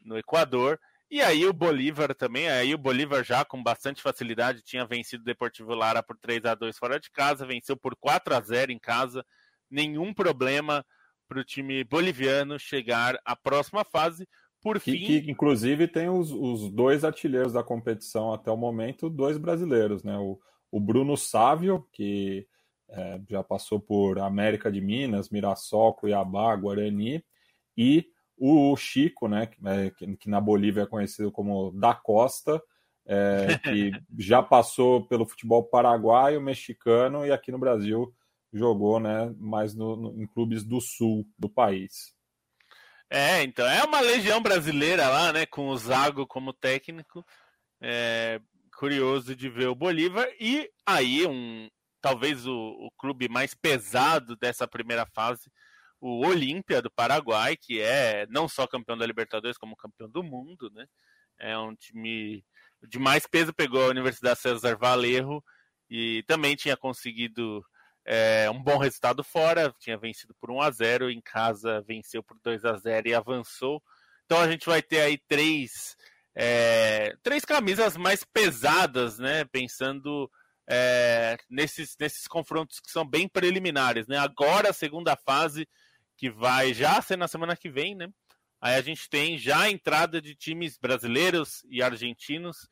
[0.00, 0.78] no Equador.
[1.10, 5.26] E aí o Bolívar também, aí o Bolívar já com bastante facilidade tinha vencido o
[5.26, 8.78] Deportivo Lara por 3 a 2 fora de casa, venceu por 4 a 0 em
[8.78, 9.24] casa.
[9.70, 10.84] Nenhum problema
[11.28, 14.26] para o time boliviano chegar à próxima fase.
[14.62, 19.10] Por que, fim, que inclusive tem os, os, dois artilheiros da competição até o momento,
[19.10, 20.16] dois brasileiros, né?
[20.16, 20.38] O,
[20.70, 22.46] o Bruno Sávio, que
[22.88, 27.24] é, já passou por América de Minas, Mirassol, Cuiabá, Guarani,
[27.76, 28.06] e
[28.38, 32.62] o Chico, né, é, que, que na Bolívia é conhecido como Da Costa,
[33.06, 38.12] é, que já passou pelo futebol paraguaio, mexicano e aqui no Brasil
[38.52, 42.14] jogou, né, mais no, no, em clubes do sul do país.
[43.14, 47.22] É, então é uma legião brasileira lá, né, com o Zago como técnico.
[47.78, 48.40] É,
[48.74, 51.68] curioso de ver o Bolívar e aí um,
[52.00, 55.52] talvez o, o clube mais pesado dessa primeira fase,
[56.00, 60.70] o Olímpia do Paraguai, que é não só campeão da Libertadores, como campeão do mundo,
[60.70, 60.86] né?
[61.38, 62.42] É um time
[62.88, 65.44] de mais peso, pegou a Universidade César Valerro
[65.90, 67.62] e também tinha conseguido
[68.04, 72.36] é, um bom resultado fora, tinha vencido por 1 a 0 em casa venceu por
[72.42, 73.82] 2 a 0 e avançou.
[74.24, 75.96] Então a gente vai ter aí três,
[76.34, 79.44] é, três camisas mais pesadas, né?
[79.44, 80.30] Pensando
[80.68, 84.18] é, nesses, nesses confrontos que são bem preliminares, né?
[84.18, 85.68] Agora a segunda fase,
[86.16, 88.08] que vai já ser na semana que vem, né?
[88.60, 92.68] Aí a gente tem já a entrada de times brasileiros e argentinos.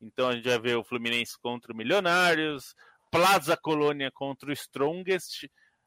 [0.00, 2.74] Então a gente vai ver o Fluminense contra o Milionários,
[3.14, 5.44] Plaza Colônia contra o Strongest.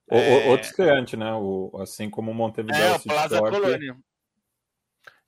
[0.10, 0.48] O, é...
[0.48, 1.34] Outro estreante, né?
[1.34, 2.82] O, assim como o Montevideo.
[2.82, 3.54] É, o Plaza Sport.
[3.54, 3.98] Colônia.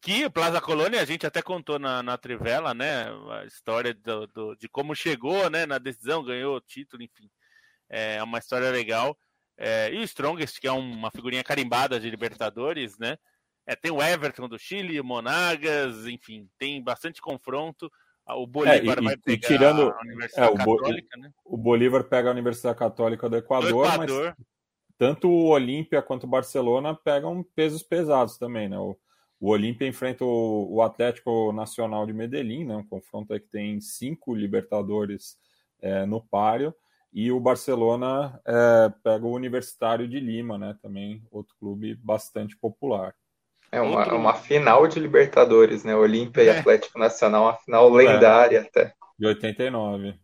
[0.02, 3.08] Que o Plaza Colônia a gente até contou na, na Trivela, né?
[3.42, 7.30] A história do, do, de como chegou né, na decisão, ganhou o título, enfim.
[7.90, 9.18] É uma história legal.
[9.58, 13.18] É, e o Strongest, que é uma figurinha carimbada de Libertadores, né?
[13.68, 17.92] É, tem o Everton do Chile, o Monagas, enfim, tem bastante confronto.
[18.36, 21.32] O Bolívar é, e, vai pegar tirando, a Universidade é, Católica, o né?
[21.46, 24.36] O Bolívar pega a Universidade Católica do Equador, do Equador.
[24.38, 24.48] mas
[24.98, 28.78] tanto o Olímpia quanto o Barcelona pegam pesos pesados também, né?
[28.78, 28.98] O,
[29.40, 34.36] o Olímpia enfrenta o, o, Atlético Nacional de Medellín, né, um confronto que tem cinco
[34.36, 35.38] Libertadores
[35.82, 36.76] é, no páreo,
[37.14, 43.16] e o Barcelona é, pega o Universitário de Lima, né, também outro clube bastante popular.
[43.72, 44.16] É uma, outro...
[44.16, 45.96] uma final de Libertadores, né?
[45.96, 46.46] Olímpia é.
[46.46, 48.62] e Atlético Nacional, uma final lendária é.
[48.62, 48.94] até.
[49.18, 50.20] De 89.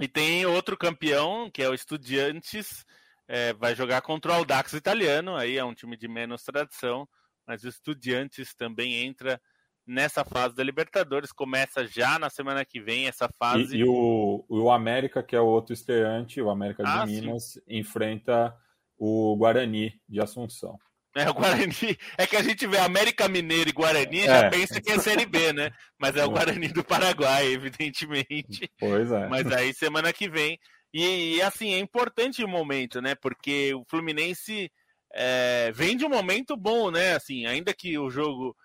[0.00, 2.84] E tem outro campeão, que é o Estudiantes,
[3.28, 7.08] é, vai jogar contra o Audax italiano, aí é um time de menos tradição,
[7.46, 9.40] mas o Estudiantes também entra
[9.86, 11.32] nessa fase da Libertadores.
[11.32, 13.76] Começa já na semana que vem essa fase.
[13.76, 17.52] E, e o, o América, que é o outro estreante, o América de ah, Minas,
[17.52, 17.60] sim.
[17.68, 18.56] enfrenta
[18.96, 20.78] o Guarani de Assunção.
[21.14, 21.68] É, o Guarani.
[22.18, 24.50] É que a gente vê América Mineiro e Guarani e já é.
[24.50, 25.70] pensa que é Série B, né?
[25.98, 28.70] Mas é o Guarani do Paraguai, evidentemente.
[28.78, 29.28] Pois é.
[29.28, 30.58] Mas aí semana que vem.
[30.92, 33.14] E, e assim, é importante o momento, né?
[33.14, 34.70] Porque o Fluminense
[35.12, 37.14] é, vem de um momento bom, né?
[37.14, 38.56] Assim, ainda que o jogo.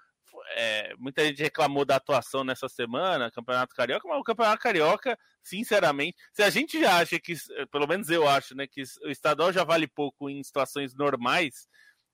[0.55, 6.17] É, muita gente reclamou da atuação nessa semana, Campeonato Carioca, mas o Campeonato Carioca, sinceramente,
[6.31, 7.35] se a gente já acha que,
[7.71, 11.67] pelo menos eu acho, né, que o estadual já vale pouco em situações normais,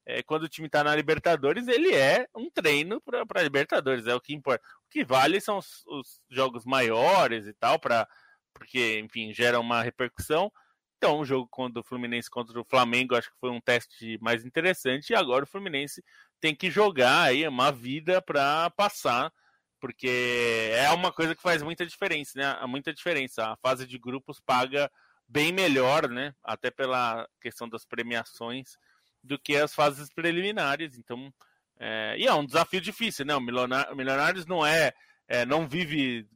[0.06, 4.22] é, quando o time está na Libertadores, ele é um treino para Libertadores, é o
[4.22, 4.64] que importa.
[4.86, 8.08] O que vale são os, os jogos maiores e tal, pra,
[8.54, 10.52] porque, enfim, gera uma repercussão.
[10.98, 14.46] Então, o jogo contra o Fluminense contra o Flamengo, acho que foi um teste mais
[14.46, 15.10] interessante.
[15.10, 16.04] E agora o Fluminense
[16.40, 19.32] tem que jogar aí uma vida para passar,
[19.80, 22.66] porque é uma coisa que faz muita diferença, né?
[22.68, 23.52] Muita diferença.
[23.52, 24.90] A fase de grupos paga
[25.28, 26.34] bem melhor, né?
[26.44, 28.78] Até pela questão das premiações,
[29.26, 30.98] do que as fases preliminares.
[30.98, 31.34] Então,
[31.80, 32.16] é...
[32.18, 33.36] e é um desafio difícil, né?
[33.36, 34.94] O Milionários não é,
[35.28, 36.28] é não vive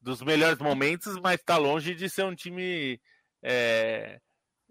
[0.00, 3.00] dos melhores momentos, mas está longe de ser um time
[3.42, 4.20] é,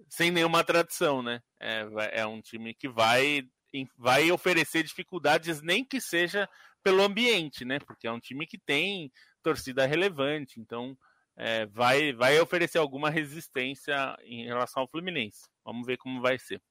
[0.10, 1.42] sem nenhuma tradição, né?
[1.60, 3.44] É, é um time que vai,
[3.98, 6.48] vai oferecer dificuldades, nem que seja
[6.84, 7.80] pelo ambiente, né?
[7.80, 9.12] Porque é um time que tem
[9.44, 10.98] torcida relevante, então
[11.36, 15.48] é, vai, vai oferecer alguma resistência em relação ao Fluminense.
[15.64, 16.62] Vamos ver como vai ser.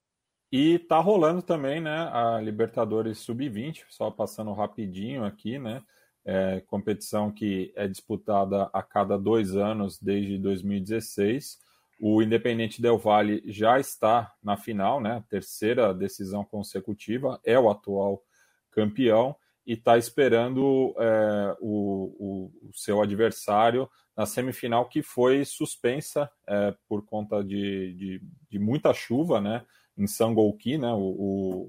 [0.59, 5.83] E tá rolando também, né, a Libertadores Sub-20, só passando rapidinho aqui, né,
[6.25, 11.59] é, competição que é disputada a cada dois anos desde 2016.
[12.01, 18.23] O Independente Del Valle já está na final, né, terceira decisão consecutiva, é o atual
[18.71, 26.31] campeão e está esperando é, o, o, o, seu adversário na semifinal que foi suspensa
[26.49, 29.63] é, por conta de, de, de, muita chuva, né?
[29.97, 30.93] Em Sangolquí, né?
[30.93, 30.99] O,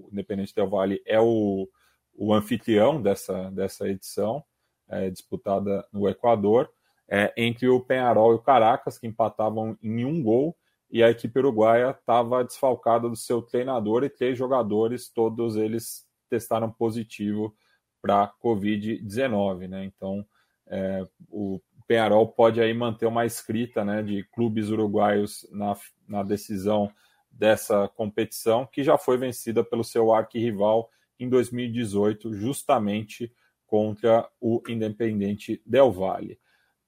[0.06, 1.70] o Independente Del Valle é o,
[2.14, 4.44] o anfitrião dessa, dessa edição,
[4.90, 6.70] é, disputada no Equador,
[7.08, 10.58] é, entre o Penharol e o Caracas, que empatavam em um gol,
[10.90, 16.72] e a equipe uruguaia estava desfalcada do seu treinador e três jogadores, todos eles testaram
[16.72, 17.56] positivo
[18.02, 19.84] para Covid-19, né?
[19.84, 20.26] Então,
[20.68, 25.76] é, o Penharol pode aí manter uma escrita né, de clubes uruguaios na,
[26.08, 26.92] na decisão
[27.38, 33.32] dessa competição, que já foi vencida pelo seu arquirrival em 2018, justamente
[33.66, 36.40] contra o Independente Del Valle.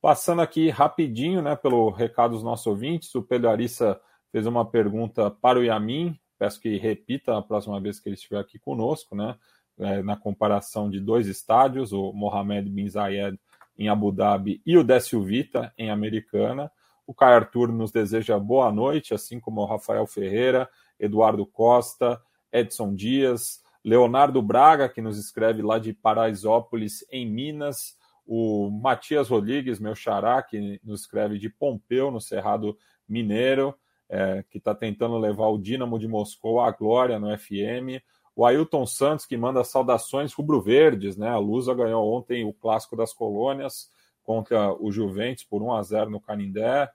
[0.01, 3.99] Passando aqui rapidinho, né, pelo recado dos nossos ouvintes, o Pedro Arissa
[4.31, 8.39] fez uma pergunta para o Yamin, peço que repita a próxima vez que ele estiver
[8.39, 9.35] aqui conosco, né,
[9.77, 13.37] é, na comparação de dois estádios, o Mohamed Bin Zayed
[13.77, 16.71] em Abu Dhabi e o Décio Vita em Americana.
[17.09, 20.69] O Caio Arthur nos deseja boa noite, assim como o Rafael Ferreira,
[20.99, 22.21] Eduardo Costa,
[22.53, 29.79] Edson Dias, Leonardo Braga, que nos escreve lá de Paraisópolis, em Minas, o Matias Rodrigues,
[29.79, 33.73] meu xará, que nos escreve de Pompeu, no Cerrado Mineiro,
[34.07, 38.85] é, que está tentando levar o Dínamo de Moscou à glória no FM, o Ailton
[38.85, 41.29] Santos, que manda saudações rubro-verdes, né?
[41.29, 43.89] A Lusa ganhou ontem o Clássico das Colônias
[44.21, 46.87] contra o Juventus por 1 a 0 no Canindé.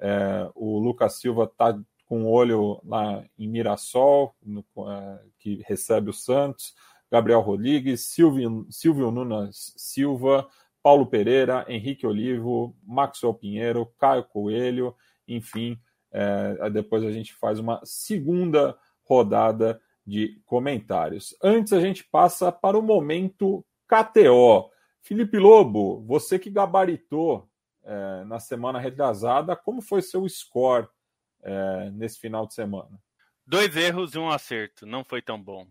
[0.00, 6.14] É, o Lucas Silva está com olho lá em Mirassol, no, é, que recebe o
[6.14, 6.74] Santos.
[7.10, 10.48] Gabriel Rodrigues, Silvio, Silvio Nunes Silva,
[10.82, 14.94] Paulo Pereira, Henrique Olivo, Maxwell Pinheiro, Caio Coelho,
[15.26, 15.78] enfim.
[16.12, 21.36] É, depois a gente faz uma segunda rodada de comentários.
[21.42, 24.70] Antes a gente passa para o momento KTO.
[25.02, 27.49] Felipe Lobo, você que gabaritou
[27.84, 30.88] é, na semana retrasada, como foi seu score
[31.42, 33.00] é, nesse final de semana?
[33.46, 34.86] Dois erros e um acerto.
[34.86, 35.66] Não foi tão bom.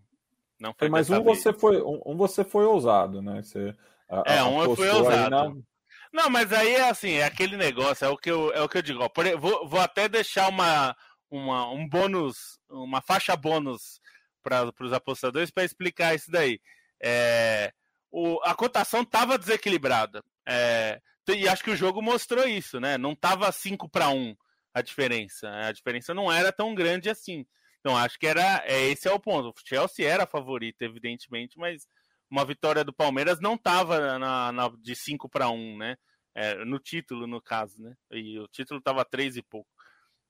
[0.60, 3.42] Não foi Mas um você foi, um, um, você foi ousado, né?
[3.42, 3.74] Você,
[4.10, 5.30] a, é, um eu fui ousado.
[5.30, 5.56] Na...
[6.12, 8.80] Não, mas aí é assim, é aquele negócio, é o que eu, é o que
[8.80, 9.02] eu digo.
[9.02, 10.96] Ó, por, vou, vou até deixar uma,
[11.30, 14.02] uma, um bônus, uma faixa bônus
[14.44, 16.60] para os apostadores para explicar isso daí.
[17.02, 17.72] É,
[18.12, 20.24] o, a cotação estava desequilibrada.
[20.46, 21.00] É,
[21.34, 22.98] e acho que o jogo mostrou isso, né?
[22.98, 24.36] Não estava 5 para 1
[24.74, 25.50] a diferença.
[25.50, 27.46] A diferença não era tão grande assim.
[27.80, 28.64] Então acho que era.
[28.66, 29.50] É, esse é o ponto.
[29.50, 31.88] O Chelsea era favorito, evidentemente, mas
[32.30, 35.98] uma vitória do Palmeiras não estava na, na, de 5 para 1, né?
[36.36, 37.96] É, no título, no caso, né?
[38.12, 39.70] E o título estava 3 e pouco.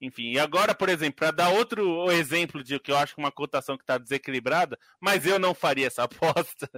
[0.02, 3.76] Enfim, e agora, por exemplo, para dar outro exemplo de que eu acho uma cotação
[3.76, 6.70] que está desequilibrada, mas eu não faria essa aposta,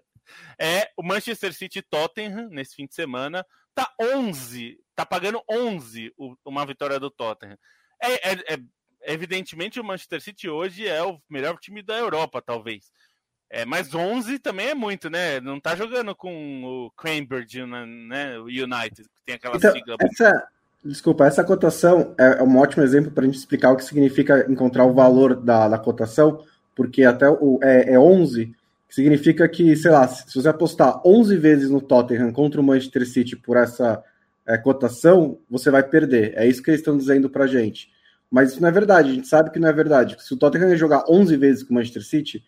[0.59, 6.13] é o Manchester City Tottenham, nesse fim de semana, tá 11, tá pagando 11
[6.45, 7.57] uma vitória do Tottenham.
[8.01, 8.59] É, é, é,
[9.03, 12.91] evidentemente, o Manchester City hoje é o melhor time da Europa, talvez.
[13.49, 15.39] É, mas 11 também é muito, né?
[15.41, 18.39] Não tá jogando com o Cambridge, né?
[18.39, 19.97] O United, que tem aquela então, sigla.
[19.99, 20.47] Essa
[20.83, 24.51] Desculpa, essa cotação é, é um ótimo exemplo para a gente explicar o que significa
[24.51, 26.43] encontrar o valor da, da cotação,
[26.75, 28.55] porque até o, é, é 11, que
[28.91, 33.37] significa que, sei lá, se você apostar 11 vezes no Tottenham contra o Manchester City
[33.37, 34.03] por essa
[34.45, 36.33] é, cotação, você vai perder.
[36.35, 37.89] É isso que eles estão dizendo para gente.
[38.29, 40.17] Mas isso não é verdade, a gente sabe que não é verdade.
[40.19, 42.43] Se o Tottenham jogar 11 vezes com o Manchester City,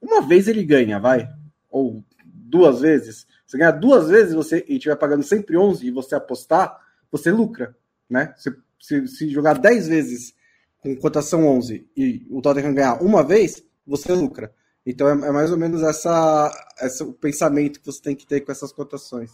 [0.00, 1.28] uma vez ele ganha, vai.
[1.68, 3.26] Ou duas vezes.
[3.46, 6.78] Se ganhar duas vezes você, e estiver pagando sempre 11 e você apostar,
[7.10, 7.76] você lucra,
[8.08, 8.32] né?
[8.36, 10.34] Se, se, se jogar 10 vezes
[10.80, 14.52] com cotação 11 e o Tottenham ganhar uma vez, você lucra.
[14.86, 18.40] Então é, é mais ou menos essa, essa, o pensamento que você tem que ter
[18.40, 19.30] com essas cotações.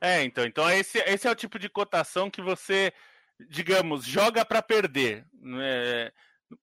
[0.00, 2.92] É, então, então esse, esse é o tipo de cotação que você,
[3.48, 5.24] digamos, joga para perder.
[5.40, 6.10] Né?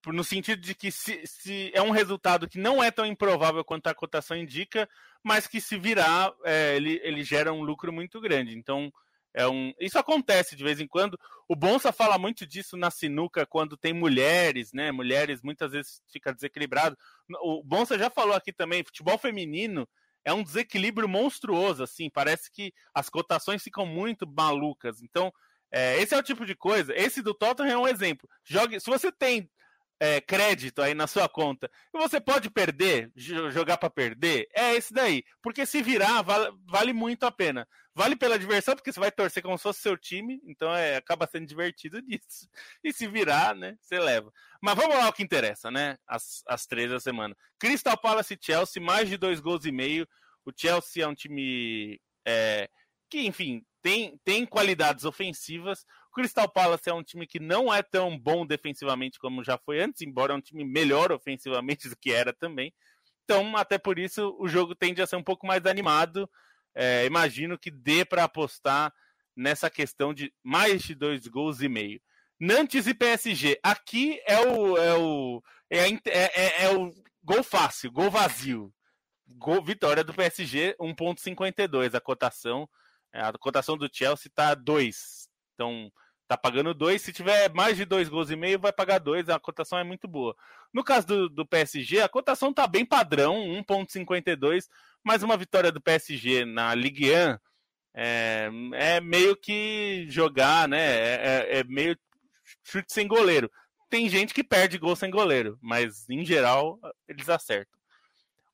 [0.06, 3.88] No sentido de que se, se, é um resultado que não é tão improvável quanto
[3.88, 4.88] a cotação indica,
[5.22, 8.56] mas que se virar, é, ele, ele gera um lucro muito grande.
[8.56, 8.92] Então,
[9.34, 9.72] é um...
[9.80, 11.18] Isso acontece de vez em quando.
[11.48, 14.92] O Bonsa fala muito disso na sinuca quando tem mulheres, né?
[14.92, 16.96] Mulheres muitas vezes fica desequilibrado.
[17.42, 19.88] O Bonsa já falou aqui também, futebol feminino
[20.24, 22.08] é um desequilíbrio monstruoso, assim.
[22.08, 25.02] Parece que as cotações ficam muito malucas.
[25.02, 25.32] Então,
[25.70, 26.94] é, esse é o tipo de coisa.
[26.96, 28.28] Esse do Tottenham é um exemplo.
[28.44, 29.50] Jogue, se você tem
[30.00, 34.92] é, crédito aí na sua conta e você pode perder, jogar para perder, é esse
[34.92, 35.24] daí.
[35.42, 37.66] Porque se virar, vale, vale, muito a pena.
[37.94, 41.28] Vale pela diversão, porque você vai torcer como se fosse seu time, então é, acaba
[41.28, 42.48] sendo divertido disso.
[42.82, 44.32] E se virar, né, você leva.
[44.60, 45.96] Mas vamos lá ao que interessa, né?
[46.06, 47.36] As, as três da semana.
[47.58, 50.08] Crystal Palace e Chelsea, mais de dois gols e meio.
[50.44, 52.68] O Chelsea é um time é,
[53.08, 55.84] que, enfim, tem, tem qualidades ofensivas.
[56.14, 60.00] Crystal Palace é um time que não é tão bom defensivamente como já foi antes,
[60.02, 62.72] embora é um time melhor ofensivamente do que era também.
[63.24, 66.30] Então, até por isso, o jogo tende a ser um pouco mais animado.
[66.74, 68.92] É, imagino que dê para apostar
[69.34, 72.00] nessa questão de mais de dois gols e meio.
[72.38, 73.58] Nantes e PSG.
[73.62, 78.72] Aqui é o, é o, é, é, é, é o gol fácil, gol vazio.
[79.36, 82.68] Gol, vitória do PSG, 1,52 a cotação.
[83.12, 85.28] É, a cotação do Chelsea está 2.
[85.54, 85.90] Então,
[86.26, 87.00] tá pagando 2.
[87.00, 89.28] Se tiver mais de 2 gols e meio, vai pagar 2.
[89.28, 90.34] A cotação é muito boa.
[90.72, 94.68] No caso do, do PSG, a cotação tá bem padrão, 1,52.
[95.02, 97.38] Mas uma vitória do PSG na Ligue 1
[97.94, 100.80] é, é meio que jogar, né?
[100.80, 101.96] É, é, é meio
[102.64, 103.50] chute sem goleiro.
[103.88, 107.78] Tem gente que perde gol sem goleiro, mas em geral eles acertam.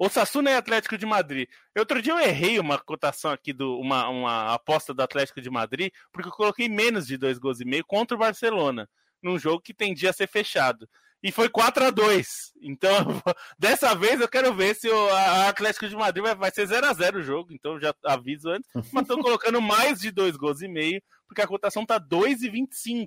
[0.02, 1.46] Osasuna e Atlético de Madrid.
[1.78, 5.92] Outro dia eu errei uma cotação aqui, do, uma, uma aposta do Atlético de Madrid,
[6.10, 8.88] porque eu coloquei menos de dois gols e meio contra o Barcelona,
[9.22, 10.88] num jogo que tendia a ser fechado.
[11.22, 12.88] E foi 4 a 2 Então,
[13.58, 15.14] dessa vez eu quero ver se o
[15.46, 17.52] Atlético de Madrid vai, vai ser 0 a 0 o jogo.
[17.52, 18.70] Então, já aviso antes.
[18.90, 23.06] Mas estou colocando mais de dois gols e meio, porque a cotação tá 2,25.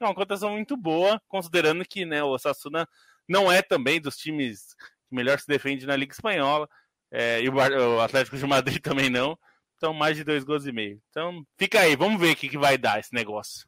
[0.00, 2.88] É uma cotação muito boa, considerando que né, o Osasuna
[3.28, 4.74] não é também dos times
[5.10, 6.68] que melhor se defende na Liga Espanhola,
[7.10, 9.36] é, e o, Atlético de Madrid também não.
[9.76, 11.00] Então, mais de dois gols e meio.
[11.10, 13.66] Então, fica aí, vamos ver o que, que vai dar esse negócio.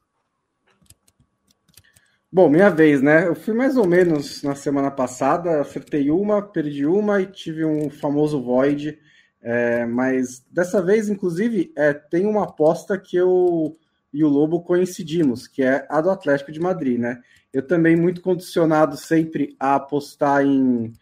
[2.31, 3.27] Bom, minha vez, né?
[3.27, 7.89] Eu fui mais ou menos na semana passada, acertei uma, perdi uma e tive um
[7.89, 8.97] famoso void.
[9.41, 13.77] É, mas dessa vez, inclusive, é, tem uma aposta que eu
[14.13, 17.19] e o Lobo coincidimos, que é a do Atlético de Madrid, né?
[17.51, 20.93] Eu também muito condicionado sempre a apostar em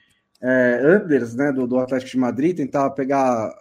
[0.42, 3.54] é, unders né, do, do Atlético de Madrid, tentar pegar.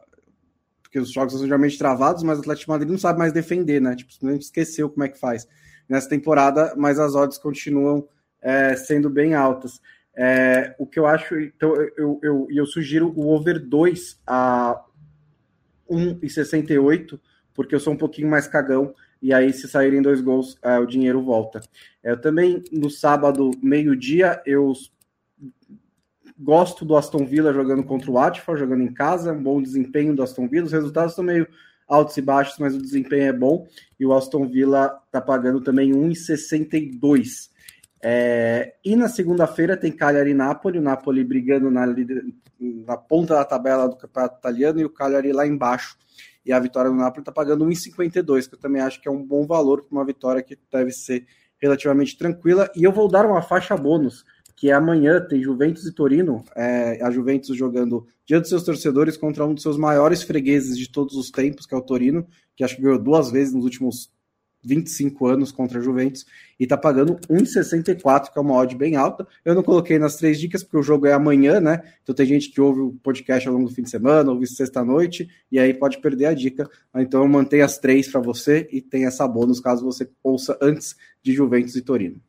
[0.83, 3.81] Porque os jogos são geralmente travados, mas o Atlético de Madrid não sabe mais defender,
[3.81, 3.95] né?
[3.95, 5.47] Tipo, simplesmente esqueceu como é que faz
[5.89, 8.09] nessa temporada, mas as odds continuam
[8.41, 9.81] é, sendo bem altas.
[10.17, 14.85] É, o que eu acho, então, eu, eu, eu sugiro o over 2 a
[15.89, 17.19] 1,68,
[17.55, 20.87] porque eu sou um pouquinho mais cagão, e aí, se saírem dois gols, é, o
[20.87, 21.61] dinheiro volta.
[22.03, 24.73] Eu também, no sábado, meio-dia, eu
[26.43, 30.23] Gosto do Aston Villa jogando contra o Watford, jogando em casa, um bom desempenho do
[30.23, 30.65] Aston Villa.
[30.65, 31.47] Os resultados estão meio
[31.87, 33.67] altos e baixos, mas o desempenho é bom.
[33.99, 37.51] E o Aston Villa está pagando também 1,62.
[38.03, 41.85] É, e na segunda-feira tem Cagliari e Napoli, o Napoli brigando na,
[42.59, 45.99] na ponta da tabela do campeonato italiano e o Cagliari lá embaixo.
[46.43, 49.23] E a vitória do Napoli está pagando 1,52, que eu também acho que é um
[49.23, 51.27] bom valor para uma vitória que deve ser
[51.61, 52.71] relativamente tranquila.
[52.75, 54.25] E eu vou dar uma faixa bônus
[54.61, 59.17] que é amanhã tem Juventus e Torino, é, a Juventus jogando diante dos seus torcedores
[59.17, 62.63] contra um dos seus maiores fregueses de todos os tempos, que é o Torino, que
[62.63, 64.11] acho que ganhou duas vezes nos últimos
[64.63, 66.27] 25 anos contra a Juventus,
[66.59, 69.27] e tá pagando 1,64, que é uma odd bem alta.
[69.43, 71.83] Eu não coloquei nas três dicas, porque o jogo é amanhã, né?
[72.03, 75.27] Então tem gente que ouve o podcast ao longo do fim de semana, ouve sexta-noite,
[75.51, 76.69] e aí pode perder a dica.
[76.97, 80.97] Então eu mantenho as três para você e tem essa bônus caso você ouça antes
[81.23, 82.21] de Juventus e Torino.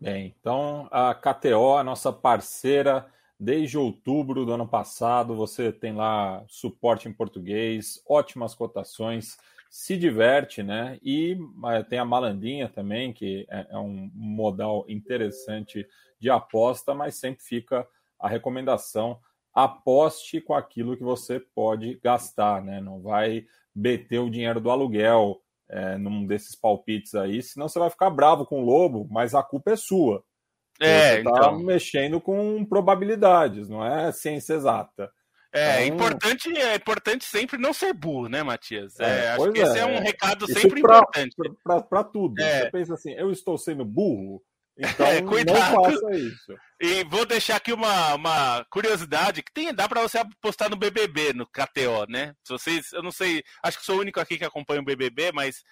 [0.00, 3.06] Bem, então a KTO, a nossa parceira
[3.38, 9.36] desde outubro do ano passado, você tem lá suporte em português, ótimas cotações,
[9.68, 10.98] se diverte, né?
[11.02, 11.36] E
[11.72, 15.86] eh, tem a malandinha também, que é, é um modal interessante
[16.20, 17.86] de aposta, mas sempre fica
[18.20, 19.18] a recomendação:
[19.52, 22.80] aposte com aquilo que você pode gastar, né?
[22.80, 27.90] Não vai beter o dinheiro do aluguel é, num desses palpites aí, senão você vai
[27.90, 30.24] ficar bravo com o Lobo, mas a culpa é sua.
[30.80, 31.58] É, você está então...
[31.58, 35.10] mexendo com probabilidades, não é ciência exata.
[35.52, 35.96] É, então...
[35.96, 38.98] importante, é importante sempre não ser burro, né, Matias?
[39.00, 41.36] É, é acho que esse é, é um recado sempre pra, importante.
[41.88, 42.40] Para tudo.
[42.40, 42.60] É.
[42.60, 44.42] Você pensa assim, eu estou sendo burro,
[44.78, 45.74] então, é, cuidado.
[45.74, 46.56] não faça isso.
[46.80, 51.32] E vou deixar aqui uma, uma curiosidade que tem, dá para você apostar no BBB,
[51.32, 52.34] no KTO, né?
[52.44, 55.32] Se vocês, eu não sei, acho que sou o único aqui que acompanha o BBB,
[55.32, 55.62] mas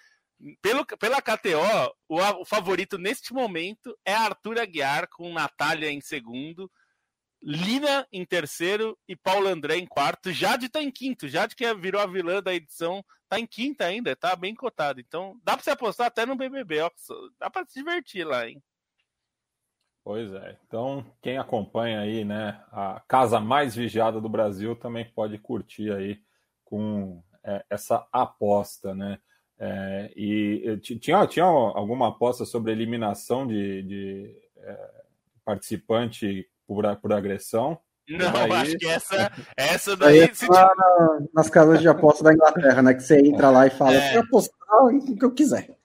[0.61, 6.69] pelo, pela KTO, o, o favorito neste momento é Arthur Aguiar com Natália em segundo,
[7.41, 10.31] Lina em terceiro e Paulo André em quarto.
[10.31, 11.27] Jade tá em quinto.
[11.27, 14.99] Jade que virou a vilã da edição, tá em quinta ainda, tá bem cotado.
[14.99, 16.91] Então, dá para você apostar até no BBB, ó.
[17.39, 18.61] Dá para se divertir lá, hein?
[20.07, 20.55] Pois é.
[20.65, 26.17] Então, quem acompanha aí, né, a casa mais vigiada do Brasil também pode curtir aí
[26.63, 29.19] com é, essa aposta, né?
[29.59, 34.91] É, e tinha, tinha alguma aposta sobre eliminação de, de é,
[35.43, 37.77] participante por, por agressão?
[38.07, 38.51] Não, daí...
[38.53, 40.19] acho que essa, essa daí.
[40.19, 40.47] É se...
[40.47, 42.93] na, nas casas de aposta da Inglaterra, né?
[42.93, 44.15] Que você entra lá e fala, é.
[44.15, 45.76] eu apostar o que eu quiser.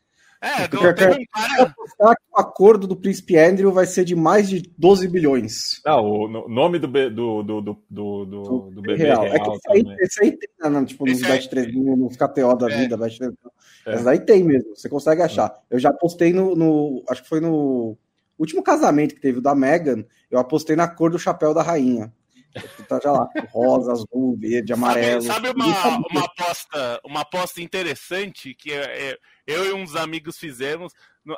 [0.42, 1.62] É, não eu quero, cara...
[1.62, 5.80] apostar que o acordo do príncipe Andrew vai ser de mais de 12 bilhões.
[5.86, 9.22] Não, o nome do, be, do, do, do, do, do, do bebê real.
[9.22, 9.36] real.
[9.36, 12.56] É que esse aí, esse aí tem, né, né tipo, nos, bet 3, nos KTO
[12.56, 12.76] da é.
[12.76, 13.32] vida, Bet 3,
[13.86, 13.94] é.
[13.94, 15.56] Esse daí tem mesmo, você consegue achar.
[15.70, 17.96] Eu já apostei no, no, Acho que foi no
[18.36, 22.12] último casamento que teve o da Megan, eu apostei na cor do chapéu da rainha.
[22.88, 25.22] Tá já lá, rosa, azul, verde, amarelo.
[25.22, 30.38] Sabe, sabe uma, uma, aposta, uma aposta interessante que é, é, eu e uns amigos
[30.38, 30.92] fizemos?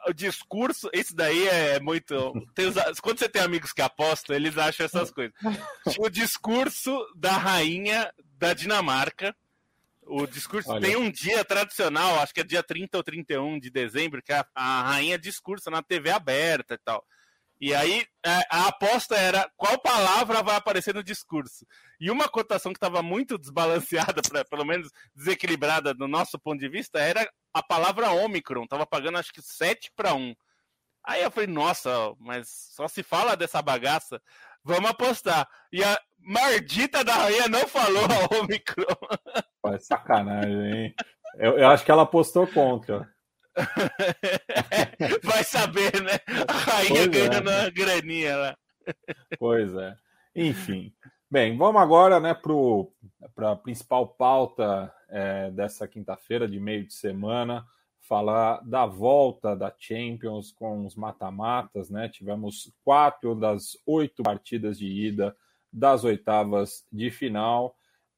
[0.08, 2.14] O discurso, esse daí é muito.
[2.14, 5.34] Os, quando você tem amigos que apostam, eles acham essas coisas.
[5.98, 9.34] O discurso da rainha da Dinamarca.
[10.06, 10.82] O discurso Olha.
[10.82, 14.46] tem um dia tradicional, acho que é dia 30 ou 31 de dezembro, que a,
[14.54, 17.02] a rainha discursa na TV aberta e tal.
[17.60, 21.66] E aí é, a aposta era qual palavra vai aparecer no discurso.
[22.00, 26.68] E uma cotação que estava muito desbalanceada, pra, pelo menos desequilibrada do nosso ponto de
[26.68, 28.66] vista, era a palavra Omicron.
[28.66, 30.34] Tava pagando acho que 7 para 1.
[31.06, 34.20] Aí eu falei, nossa, mas só se fala dessa bagaça.
[34.64, 35.46] Vamos apostar.
[35.70, 38.96] E a maldita da rainha não falou a Omicron.
[39.62, 40.94] Pô, sacanagem, hein?
[41.36, 43.13] Eu, eu acho que ela apostou contra.
[45.22, 46.18] Vai saber, né?
[46.48, 47.08] A rainha pois é.
[47.08, 47.60] ganhando é.
[47.60, 48.56] uma graninha lá.
[49.38, 49.96] Pois é.
[50.34, 50.92] Enfim.
[51.30, 52.36] Bem, vamos agora né,
[53.34, 57.64] para a principal pauta é, dessa quinta-feira, de meio de semana,
[58.00, 61.90] falar da volta da Champions com os mata-matas.
[61.90, 62.08] Né?
[62.08, 65.34] Tivemos quatro das oito partidas de ida
[65.72, 67.74] das oitavas de final.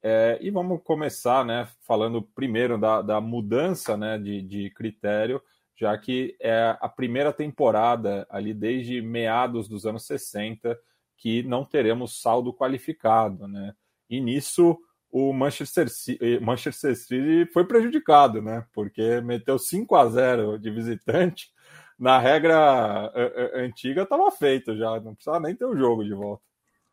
[0.09, 5.42] É, e vamos começar né, falando primeiro da, da mudança né, de, de critério,
[5.74, 10.78] já que é a primeira temporada ali desde meados dos anos 60
[11.16, 13.48] que não teremos saldo qualificado.
[13.48, 13.74] Né?
[14.09, 14.78] E nisso
[15.11, 18.64] o Manchester City, eh, Manchester City foi prejudicado, né?
[18.72, 21.48] porque meteu 5 a 0 de visitante.
[21.98, 23.11] Na regra
[23.54, 26.44] antiga estava feito já, não precisava nem ter o jogo de volta.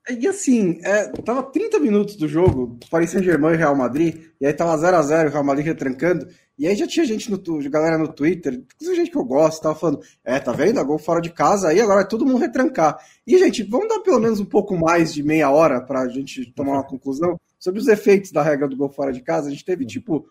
[0.10, 4.54] E assim, é, tava 30 minutos do jogo, Paris Saint-Germain e Real Madrid, e aí
[4.54, 6.28] tava 0x0 o Real Madrid retrancando,
[6.58, 7.40] e aí já tinha gente, no,
[7.70, 10.80] galera no Twitter, inclusive gente que eu gosto, tava falando, é, tá vendo?
[10.80, 13.00] A gol fora de casa, aí agora é todo mundo retrancar.
[13.26, 16.74] E, gente, vamos dar pelo menos um pouco mais de meia hora pra gente tomar
[16.74, 19.48] uma conclusão sobre os efeitos da regra do gol fora de casa.
[19.48, 20.28] A gente teve, tipo,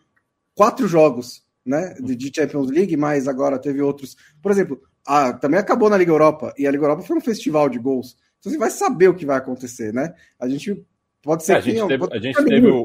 [0.54, 4.16] quatro jogos, né, de Champions League, mas agora teve outros.
[4.40, 7.68] Por exemplo, a, também acabou na Liga Europa, e a Liga Europa foi um festival
[7.68, 8.16] de gols.
[8.42, 10.14] Então você vai saber o que vai acontecer, né?
[10.36, 10.84] A gente
[11.22, 12.84] pode ser é, a gente teve, a gente teve o,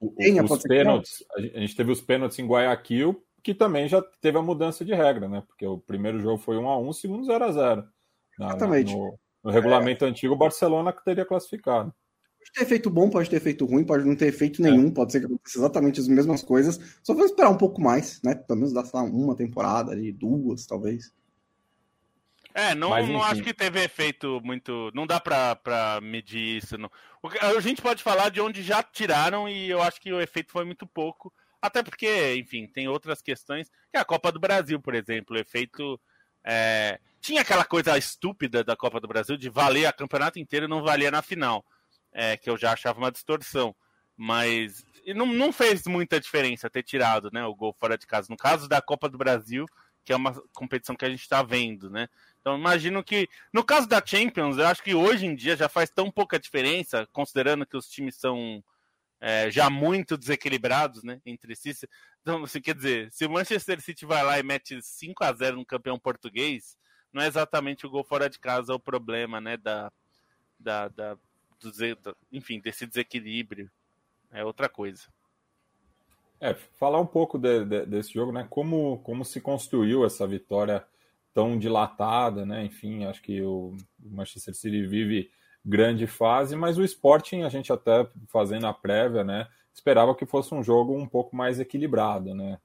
[0.00, 4.38] o, tenha, os pênaltis, a gente teve os pênaltis em Guayaquil, que também já teve
[4.38, 5.42] a mudança de regra, né?
[5.46, 7.84] Porque o primeiro jogo foi 1 a 1, o segundo 0 a 0.
[8.40, 8.94] Exatamente.
[8.94, 10.08] No, no regulamento é...
[10.08, 11.92] antigo, o Barcelona teria classificado.
[12.38, 14.90] Pode ter efeito bom, pode ter efeito ruim, pode não ter efeito nenhum, é.
[14.92, 16.80] pode ser que aconteça exatamente as mesmas coisas.
[17.02, 18.34] Só vamos esperar um pouco mais, né?
[18.34, 21.12] Pelo menos dar lá, uma temporada ali, duas, talvez.
[22.56, 24.90] É, não, Mas, não acho que teve efeito muito.
[24.94, 26.78] Não dá pra, pra medir isso.
[26.78, 26.90] Não.
[27.38, 30.64] A gente pode falar de onde já tiraram e eu acho que o efeito foi
[30.64, 31.30] muito pouco.
[31.60, 33.70] Até porque, enfim, tem outras questões.
[33.92, 36.00] Que a Copa do Brasil, por exemplo, o efeito.
[36.42, 36.98] É...
[37.20, 40.82] Tinha aquela coisa estúpida da Copa do Brasil de valer a campeonato inteiro e não
[40.82, 41.62] valia na final.
[42.10, 43.76] É, que eu já achava uma distorção.
[44.16, 44.82] Mas
[45.14, 48.28] não, não fez muita diferença ter tirado né, o gol fora de casa.
[48.30, 49.66] No caso da Copa do Brasil,
[50.06, 52.08] que é uma competição que a gente está vendo, né?
[52.40, 55.90] Então, imagino que, no caso da Champions, eu acho que hoje em dia já faz
[55.90, 58.62] tão pouca diferença, considerando que os times são
[59.20, 61.76] é, já muito desequilibrados né, entre si.
[62.22, 65.56] Então, assim, quer dizer, se o Manchester City vai lá e mete 5 a 0
[65.56, 66.78] no campeão português,
[67.12, 69.56] não é exatamente o gol fora de casa o problema, né?
[69.56, 69.90] Da,
[70.56, 73.68] da, da do, enfim, desse desequilíbrio.
[74.30, 75.02] É outra coisa.
[76.40, 78.46] É, falar um pouco de, de, desse jogo, né?
[78.50, 80.84] Como, como se construiu essa vitória
[81.32, 82.64] tão dilatada, né?
[82.64, 85.30] Enfim, acho que o Manchester City vive
[85.64, 89.48] grande fase, mas o Sporting, a gente até fazendo a prévia, né?
[89.74, 92.58] Esperava que fosse um jogo um pouco mais equilibrado, né?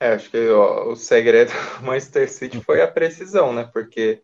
[0.00, 3.64] É, acho que ó, o segredo do Manchester City foi a precisão, né?
[3.64, 4.22] Porque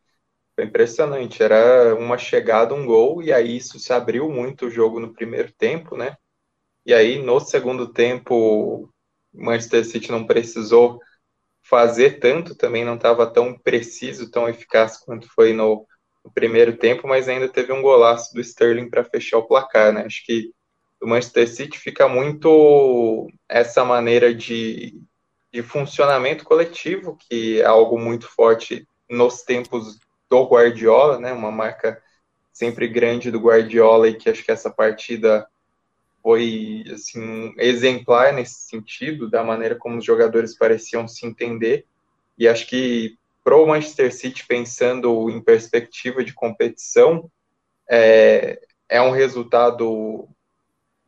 [0.56, 5.00] foi impressionante, era uma chegada, um gol, e aí isso se abriu muito o jogo
[5.00, 6.16] no primeiro tempo, né?
[6.88, 8.88] E aí no segundo tempo,
[9.30, 10.98] Manchester City não precisou
[11.62, 15.86] fazer tanto, também não estava tão preciso, tão eficaz quanto foi no,
[16.24, 20.06] no primeiro tempo, mas ainda teve um golaço do Sterling para fechar o placar, né?
[20.06, 20.50] Acho que
[20.98, 24.98] o Manchester City fica muito essa maneira de,
[25.52, 29.98] de funcionamento coletivo, que é algo muito forte nos tempos
[30.30, 31.34] do Guardiola, né?
[31.34, 32.02] Uma marca
[32.50, 35.46] sempre grande do Guardiola e que acho que essa partida
[36.28, 41.86] foi assim exemplar nesse sentido da maneira como os jogadores pareciam se entender.
[42.36, 47.30] E acho que pro Manchester City pensando em perspectiva de competição
[47.88, 48.60] é,
[48.90, 50.28] é um resultado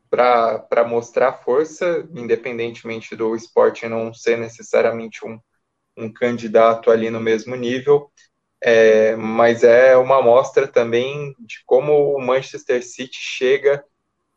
[0.08, 5.38] para mostrar força, independentemente do Sporting não ser necessariamente um,
[5.98, 8.10] um candidato ali no mesmo nível,
[8.58, 13.84] é, mas é uma amostra também de como o Manchester City chega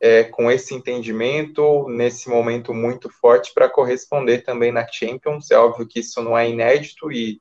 [0.00, 5.50] é, com esse entendimento nesse momento muito forte para corresponder também na Champions.
[5.50, 7.40] É óbvio que isso não é inédito e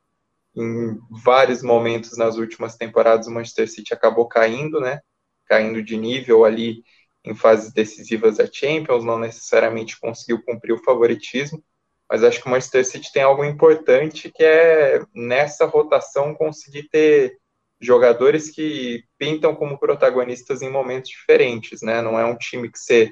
[0.56, 5.02] em vários momentos nas últimas temporadas o Manchester City acabou caindo, né?
[5.46, 6.84] Caindo de nível ali
[7.26, 11.64] em fases decisivas da Champions, não necessariamente conseguiu cumprir o favoritismo,
[12.10, 17.38] mas acho que o Manchester City tem algo importante que é nessa rotação conseguir ter
[17.86, 22.02] jogadores que pintam como protagonistas em momentos diferentes, né?
[22.02, 23.12] Não é um time que você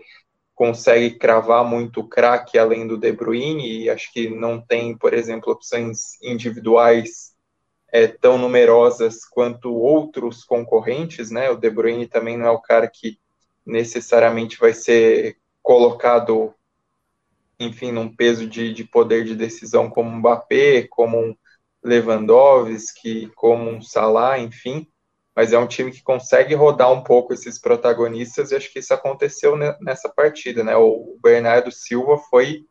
[0.54, 5.52] consegue cravar muito craque além do De Bruyne e acho que não tem, por exemplo,
[5.52, 7.32] opções individuais
[7.92, 11.50] é, tão numerosas quanto outros concorrentes, né?
[11.50, 13.20] O De Bruyne também não é o cara que
[13.66, 16.54] necessariamente vai ser colocado,
[17.60, 21.36] enfim, num peso de, de poder de decisão como um Mbappé, como um
[21.84, 24.88] Lewandowski, como um Salah, enfim,
[25.36, 28.94] mas é um time que consegue rodar um pouco esses protagonistas e acho que isso
[28.94, 30.76] aconteceu nessa partida, né?
[30.76, 32.66] O Bernardo Silva foi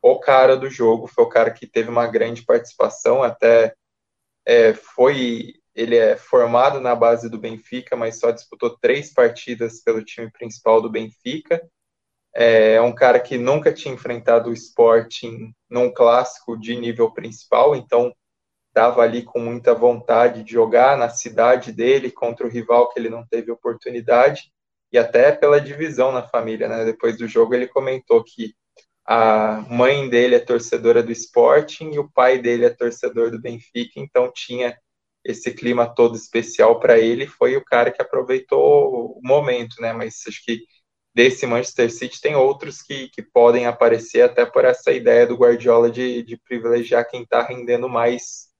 [0.00, 3.74] o cara do jogo, foi o cara que teve uma grande participação, até
[4.46, 10.04] é, foi ele é formado na base do Benfica, mas só disputou três partidas pelo
[10.04, 11.66] time principal do Benfica.
[12.34, 18.14] É um cara que nunca tinha enfrentado o Sporting num clássico de nível principal, então
[18.72, 23.10] estava ali com muita vontade de jogar na cidade dele contra o rival que ele
[23.10, 24.50] não teve oportunidade
[24.90, 26.84] e até pela divisão na família, né?
[26.84, 28.54] Depois do jogo ele comentou que
[29.04, 34.00] a mãe dele é torcedora do Sporting e o pai dele é torcedor do Benfica,
[34.00, 34.76] então tinha
[35.24, 39.92] esse clima todo especial para ele, foi o cara que aproveitou o momento, né?
[39.92, 40.62] Mas acho que
[41.14, 45.90] desse Manchester City tem outros que, que podem aparecer até por essa ideia do Guardiola
[45.90, 48.51] de, de privilegiar quem está rendendo mais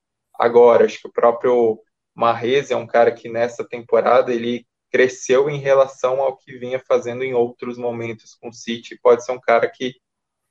[0.42, 0.84] agora.
[0.86, 1.80] Acho que o próprio
[2.14, 7.24] Marrez é um cara que nessa temporada ele cresceu em relação ao que vinha fazendo
[7.24, 8.98] em outros momentos com o City.
[9.02, 9.94] Pode ser um cara que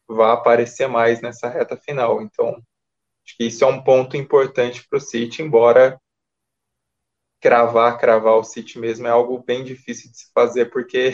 [0.07, 2.21] vai aparecer mais nessa reta final.
[2.21, 2.61] Então,
[3.25, 5.99] Acho que isso é um ponto importante para o City, embora
[7.39, 11.13] cravar, cravar o City mesmo é algo bem difícil de se fazer, porque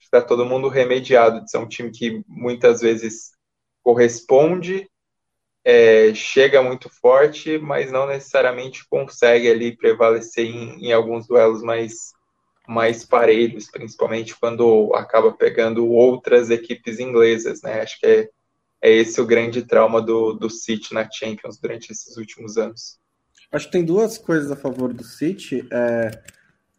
[0.00, 3.32] está todo mundo remediado de ser um time que muitas vezes
[3.82, 4.88] corresponde,
[5.64, 12.12] é, chega muito forte, mas não necessariamente consegue ali prevalecer em, em alguns duelos mais,
[12.66, 17.80] mais parelhos, principalmente quando acaba pegando outras equipes inglesas, né?
[17.80, 18.28] Acho que é
[18.82, 22.98] é esse o grande trauma do, do City na Champions durante esses últimos anos.
[23.52, 25.64] Acho que tem duas coisas a favor do City.
[25.70, 26.10] É,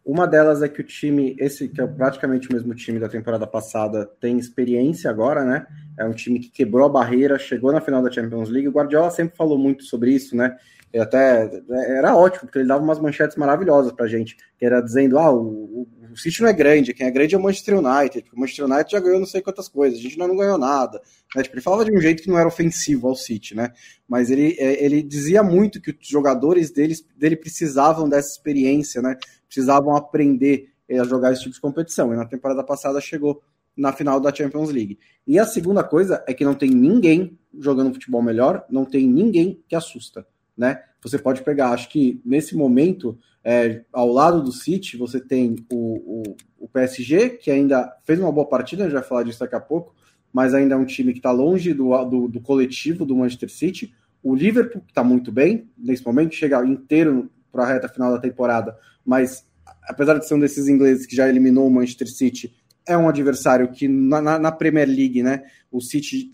[0.04, 3.46] uma delas é que o time, esse que é praticamente o mesmo time da temporada
[3.46, 5.66] passada, tem experiência agora, né?
[5.98, 8.68] É um time que quebrou a barreira, chegou na final da Champions League.
[8.68, 10.56] O Guardiola sempre falou muito sobre isso, né?
[10.94, 11.50] Ele até
[11.98, 15.88] era ótimo, porque ele dava umas manchetes maravilhosas pra gente, que era dizendo: ah, o,
[16.12, 18.64] o City não é grande, quem é grande é o Manchester United, tipo, o Manchester
[18.66, 21.02] United já ganhou não sei quantas coisas, a gente não, ganhou nada.
[21.34, 21.42] Né?
[21.42, 23.72] Tipo, ele falava de um jeito que não era ofensivo ao City, né?
[24.06, 29.16] Mas ele, é, ele dizia muito que os jogadores dele, dele precisavam dessa experiência, né?
[29.48, 32.14] Precisavam aprender a jogar esse tipo de competição.
[32.14, 33.42] E na temporada passada chegou
[33.76, 34.96] na final da Champions League.
[35.26, 39.60] E a segunda coisa é que não tem ninguém jogando futebol melhor, não tem ninguém
[39.66, 40.24] que assusta
[40.56, 40.82] né?
[41.02, 46.22] Você pode pegar, acho que nesse momento, é, ao lado do City, você tem o,
[46.22, 49.54] o, o, PSG, que ainda fez uma boa partida, a gente vai falar disso daqui
[49.54, 49.94] a pouco,
[50.32, 53.94] mas ainda é um time que está longe do, do, do, coletivo do Manchester City.
[54.22, 58.18] O Liverpool, que está muito bem, nesse momento, chega inteiro para a reta final da
[58.18, 59.46] temporada, mas
[59.82, 62.54] apesar de ser um desses ingleses que já eliminou o Manchester City,
[62.86, 66.30] é um adversário que na, na Premier League, né, o City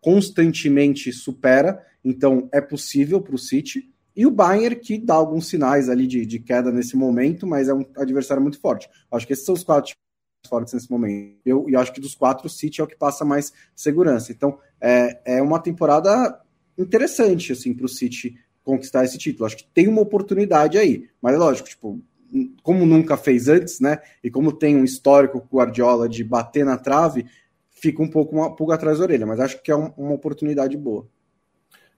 [0.00, 3.90] constantemente supera, então é possível para o City.
[4.14, 7.74] E o Bayern, que dá alguns sinais ali de, de queda nesse momento, mas é
[7.74, 8.88] um adversário muito forte.
[9.10, 9.94] Acho que esses são os quatro
[10.46, 11.38] fortes nesse momento.
[11.46, 14.30] Eu, e acho que dos quatro, o City é o que passa mais segurança.
[14.32, 16.40] Então, é, é uma temporada
[16.76, 19.46] interessante, assim, para o City conquistar esse título.
[19.46, 21.08] Acho que tem uma oportunidade aí.
[21.20, 22.00] Mas, lógico, tipo,
[22.62, 23.98] como nunca fez antes, né?
[24.22, 27.26] E como tem um histórico com o Guardiola de bater na trave,
[27.70, 30.76] fica um pouco uma pulga atrás da orelha, mas acho que é um, uma oportunidade
[30.76, 31.08] boa.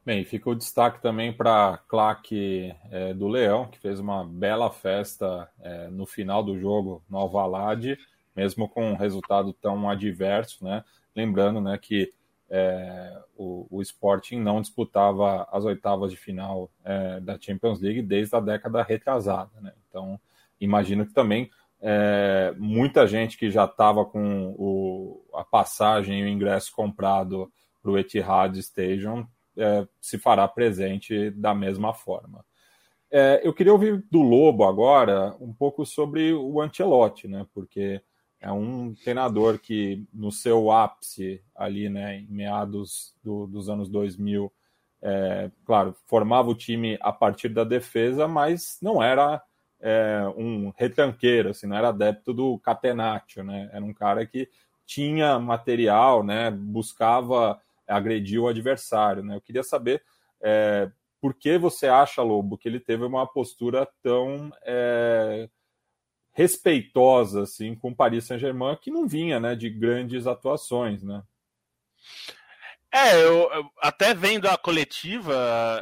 [0.05, 4.71] Bem, fica o destaque também para a claque é, do Leão, que fez uma bela
[4.71, 7.99] festa é, no final do jogo no Alvalade,
[8.37, 10.85] mesmo com um resultado tão adverso, né?
[11.17, 12.13] Lembrando né, que
[12.51, 18.37] é, o, o Sporting não disputava as oitavas de final é, da Champions League desde
[18.37, 19.53] a década retrasada.
[19.59, 19.73] Né?
[19.89, 20.21] Então,
[20.61, 21.51] imagino que também
[21.81, 27.51] é, muita gente que já estava com o, a passagem e o ingresso comprado
[27.83, 29.27] para o Etihad Stadium
[29.57, 32.45] é, se fará presente da mesma forma.
[33.11, 37.47] É, eu queria ouvir do Lobo agora um pouco sobre o Ancelotti, né?
[37.55, 38.03] porque
[38.41, 44.53] é um treinador que no seu ápice ali, né, em meados do, dos anos 2000,
[45.01, 49.43] é, claro, formava o time a partir da defesa, mas não era
[49.81, 53.69] é, um retranqueiro, assim, não era adepto do catenaccio, né?
[53.73, 54.49] Era um cara que
[54.87, 56.51] tinha material, né?
[56.51, 59.37] Buscava agredir o adversário, né?
[59.37, 60.03] Eu queria saber
[60.43, 65.49] é, por que você acha, Lobo, que ele teve uma postura tão é,
[66.33, 71.23] respeitosa assim com o Paris Saint-Germain, que não vinha né, de grandes atuações, né?
[72.93, 75.35] É, eu, eu até vendo a coletiva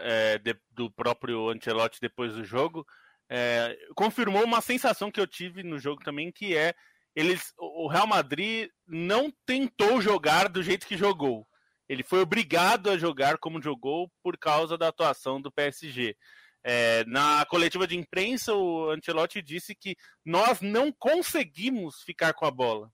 [0.02, 2.86] é, de, do próprio Ancelotti depois do jogo,
[3.28, 6.74] é, confirmou uma sensação que eu tive no jogo também, que é
[7.14, 11.46] eles, o Real Madrid não tentou jogar do jeito que jogou.
[11.88, 16.16] Ele foi obrigado a jogar como jogou por causa da atuação do PSG.
[16.64, 22.50] É, na coletiva de imprensa, o Ancelotti disse que nós não conseguimos ficar com a
[22.50, 22.90] bola.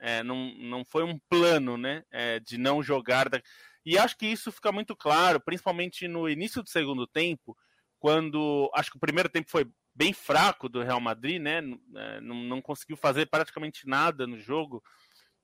[0.00, 3.28] É, não, não foi um plano né, é, de não jogar.
[3.28, 3.40] Da...
[3.84, 7.56] E acho que isso fica muito claro, principalmente no início do segundo tempo,
[7.98, 11.58] quando acho que o primeiro tempo foi bem fraco do Real Madrid, né?
[11.96, 14.82] É, não, não conseguiu fazer praticamente nada no jogo.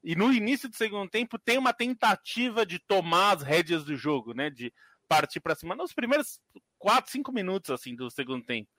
[0.03, 4.33] E no início do segundo tempo tem uma tentativa de tomar as rédeas do jogo,
[4.33, 4.51] né?
[4.51, 4.73] De
[5.09, 6.41] partir para cima nos primeiros
[6.79, 8.71] 4, 5 minutos assim do segundo tempo.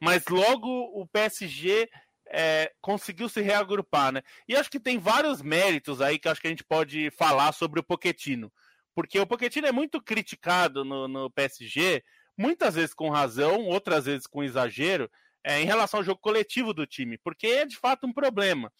[0.00, 1.88] Mas logo o PSG
[2.32, 4.22] é, conseguiu se reagrupar, né?
[4.48, 7.80] E acho que tem vários méritos aí que acho que a gente pode falar sobre
[7.80, 8.52] o Poquetino.
[8.94, 12.02] Porque o Poquetino é muito criticado no, no PSG,
[12.36, 15.10] muitas vezes com razão, outras vezes com exagero,
[15.44, 18.72] é, em relação ao jogo coletivo do time, porque é de fato um problema.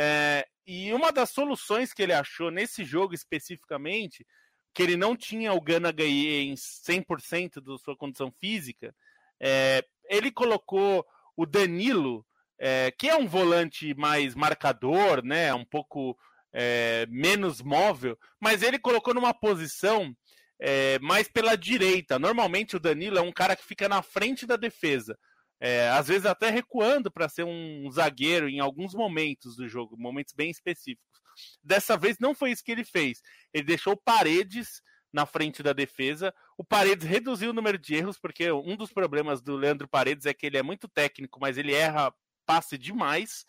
[0.00, 4.24] É, e uma das soluções que ele achou nesse jogo especificamente
[4.72, 8.94] que ele não tinha o Gana Gaye em 100% da sua condição física,
[9.40, 11.04] é, ele colocou
[11.36, 12.24] o Danilo,
[12.60, 16.16] é, que é um volante mais marcador, né, um pouco
[16.52, 20.14] é, menos móvel, mas ele colocou numa posição
[20.60, 22.20] é, mais pela direita.
[22.20, 25.18] Normalmente o Danilo é um cara que fica na frente da defesa.
[25.60, 30.32] É, às vezes até recuando para ser um zagueiro em alguns momentos do jogo, momentos
[30.32, 31.20] bem específicos.
[31.62, 33.20] Dessa vez não foi isso que ele fez.
[33.52, 34.80] Ele deixou Paredes
[35.12, 36.34] na frente da defesa.
[36.56, 40.34] O Paredes reduziu o número de erros, porque um dos problemas do Leandro Paredes é
[40.34, 42.12] que ele é muito técnico, mas ele erra
[42.46, 43.44] passe demais.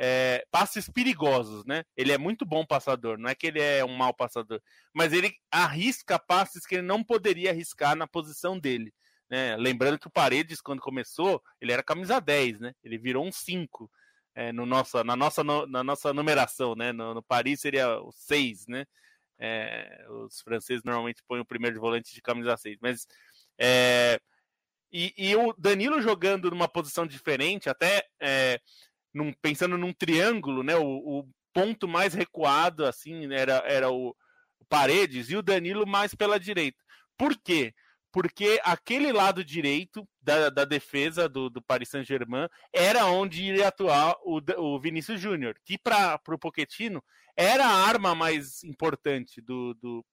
[0.00, 1.82] É, passes perigosos, né?
[1.96, 4.62] Ele é muito bom passador, não é que ele é um mau passador,
[4.94, 8.94] mas ele arrisca passes que ele não poderia arriscar na posição dele.
[9.30, 9.56] Né?
[9.56, 12.74] Lembrando que o Paredes, quando começou, ele era camisa 10, né?
[12.82, 13.90] Ele virou um 5
[14.34, 16.92] é, no nossa, na, nossa, no, na nossa numeração, né?
[16.92, 18.86] No, no, Paris seria o 6, né?
[19.36, 22.78] É, os franceses normalmente põem o primeiro de volante de camisa 6.
[22.80, 23.06] Mas.
[23.58, 24.20] É,
[24.92, 28.60] e, e, o Danilo jogando numa posição diferente, até é,
[29.12, 30.76] num, pensando num triângulo, né?
[30.76, 34.10] O, o, ponto mais recuado, assim, era, era o,
[34.60, 36.78] o Paredes e o Danilo mais pela direita.
[37.16, 37.74] Por quê?
[38.10, 44.16] Porque aquele lado direito da, da defesa do, do Paris Saint-Germain era onde iria atuar
[44.22, 47.02] o, o Vinícius Júnior, que para o Pochettino
[47.36, 50.04] era a arma mais importante do, do,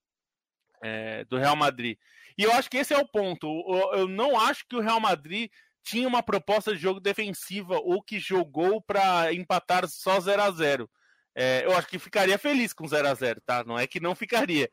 [0.83, 1.97] é, do Real Madrid.
[2.37, 3.47] E eu acho que esse é o ponto.
[3.47, 5.49] Eu, eu não acho que o Real Madrid
[5.83, 10.89] tinha uma proposta de jogo defensiva ou que jogou para empatar só 0 a 0
[11.37, 13.61] é, eu acho que ficaria feliz com 0 a 0 tá?
[13.65, 14.69] Não é que não ficaria.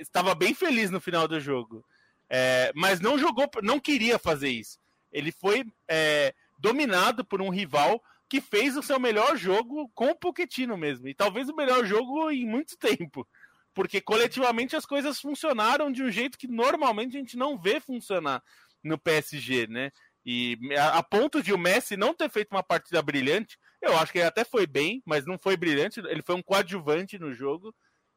[0.00, 1.84] Estava bem feliz no final do jogo.
[2.30, 4.78] É, mas não jogou, não queria fazer isso.
[5.10, 10.14] Ele foi é, dominado por um rival que fez o seu melhor jogo com o
[10.14, 11.08] Pochettino mesmo.
[11.08, 13.26] E talvez o melhor jogo em muito tempo.
[13.72, 18.42] Porque coletivamente as coisas funcionaram de um jeito que normalmente a gente não vê funcionar
[18.82, 19.90] no PSG, né?
[20.26, 24.12] E a, a ponto de o Messi não ter feito uma partida brilhante, eu acho
[24.12, 26.00] que ele até foi bem, mas não foi brilhante.
[26.00, 27.74] Ele foi um coadjuvante no jogo.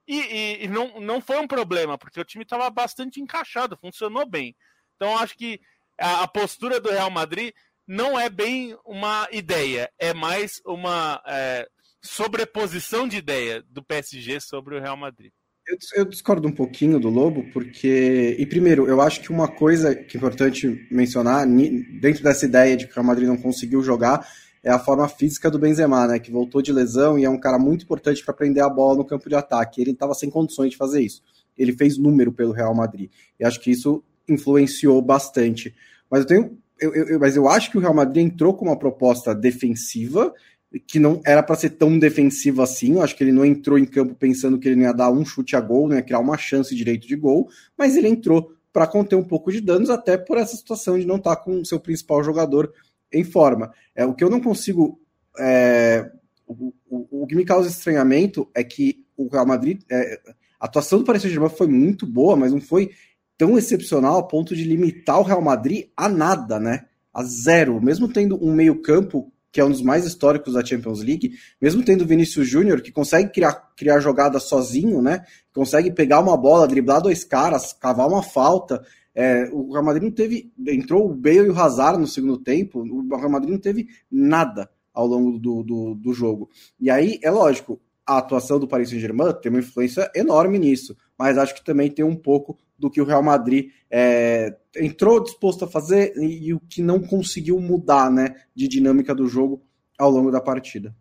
[0.08, 4.26] E, e, e, não, não foi um problema, porque o time estava bastante encaixado, funcionou
[4.26, 4.56] bem.
[4.96, 5.60] Então acho que
[6.00, 7.54] a, a, postura do Real Madrid
[7.88, 11.68] não é bem uma ideia, é mais uma é,
[12.02, 15.32] sobreposição de ideia do PSG sobre o Real Madrid.
[15.68, 18.36] Eu, eu, discordo um pouquinho do Lobo, porque.
[18.38, 22.86] E primeiro, eu acho que uma coisa que é importante mencionar, dentro dessa ideia de
[22.88, 24.28] que o Real Madrid não conseguiu jogar,
[24.64, 26.20] é a forma física do Benzema, né?
[26.20, 29.06] Que voltou de lesão e é um cara muito importante para prender a bola no
[29.06, 29.82] campo de ataque.
[29.82, 31.22] Ele estava sem condições de fazer isso.
[31.58, 33.10] Ele fez número pelo Real Madrid.
[33.40, 35.74] E acho que isso influenciou bastante.
[36.10, 36.58] Mas eu tenho.
[36.80, 40.34] Eu, eu, mas eu acho que o Real Madrid entrou com uma proposta defensiva
[40.88, 42.94] que não era para ser tão defensivo assim.
[42.94, 45.26] Eu acho que ele não entrou em campo pensando que ele não ia dar um
[45.26, 48.88] chute a gol, não ia criar uma chance direito de gol, mas ele entrou para
[48.88, 51.66] conter um pouco de danos, até por essa situação de não estar tá com o
[51.66, 52.72] seu principal jogador
[53.14, 53.72] em forma.
[53.96, 55.00] É o que eu não consigo.
[55.40, 56.10] É,
[56.48, 59.82] o, o, o, que me causa estranhamento é que o Real Madrid.
[59.90, 60.20] É,
[60.60, 62.92] a atuação do Paris Saint-Germain foi muito boa, mas não foi
[63.38, 66.86] tão excepcional a ponto de limitar o Real Madrid a nada, né?
[67.12, 67.82] A zero.
[67.82, 72.06] Mesmo tendo um meio-campo que é um dos mais históricos da Champions League, mesmo tendo
[72.06, 75.26] Vinícius Júnior, que consegue criar, criar jogada sozinho, né?
[75.54, 78.82] Consegue pegar uma bola, driblar dois caras, cavar uma falta.
[79.14, 80.52] É, o Real Madrid não teve.
[80.68, 84.70] Entrou o Bale e o Hazard no segundo tempo, o Real Madrid não teve nada
[84.94, 86.50] ao longo do, do, do jogo.
[86.80, 91.38] E aí, é lógico, a atuação do Paris Saint-Germain tem uma influência enorme nisso, mas
[91.38, 95.68] acho que também tem um pouco do que o Real Madrid é, entrou disposto a
[95.68, 99.64] fazer e, e, o que não conseguiu mudar né, de dinâmica do jogo
[99.98, 100.96] ao longo da partida.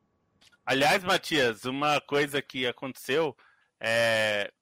[0.64, 3.34] Aliás, Matias, uma coisa que aconteceu
[3.80, 4.52] é,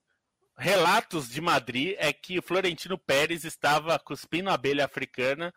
[0.58, 5.52] relatos de Madrid é que o Florentino Pérez estava cuspindo a abelha africana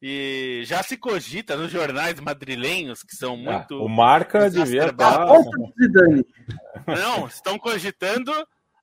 [0.00, 3.74] e já se cogita nos jornais madrilenhos, que são ah, muito.
[3.74, 5.26] Ah, o Marca devia dar.
[6.86, 8.32] Não, estão cogitando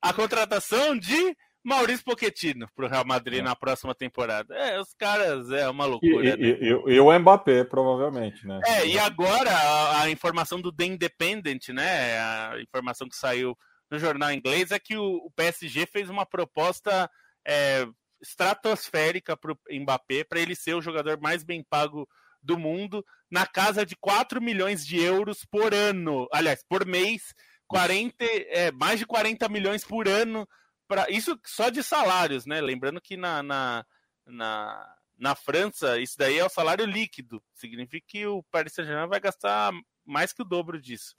[0.01, 3.43] a contratação de Maurício Pochettino para o Real Madrid é.
[3.43, 4.53] na próxima temporada.
[4.55, 6.27] É, os caras é uma loucura.
[6.27, 6.35] E, né?
[6.39, 8.59] e, e, e o Mbappé, provavelmente, né?
[8.65, 12.19] É, e agora a, a, informação do The Independent, né?
[12.19, 13.57] A informação que saiu
[13.89, 17.09] no jornal inglês é que o, o PSG fez uma proposta
[17.45, 17.85] é,
[18.21, 22.07] estratosférica para o Mbappé para ele ser o jogador mais bem pago
[22.41, 26.27] do mundo, na casa de 4 milhões de euros por ano.
[26.31, 27.33] Aliás, por mês,
[27.67, 30.47] 40, é, mais de 40 milhões por ano
[30.87, 32.61] para isso só de salários, né?
[32.61, 33.85] Lembrando que na, na,
[34.25, 39.19] na, na, França isso daí é o salário líquido, significa que o Paris Saint-Germain vai
[39.19, 39.71] gastar
[40.05, 41.15] mais que o dobro disso.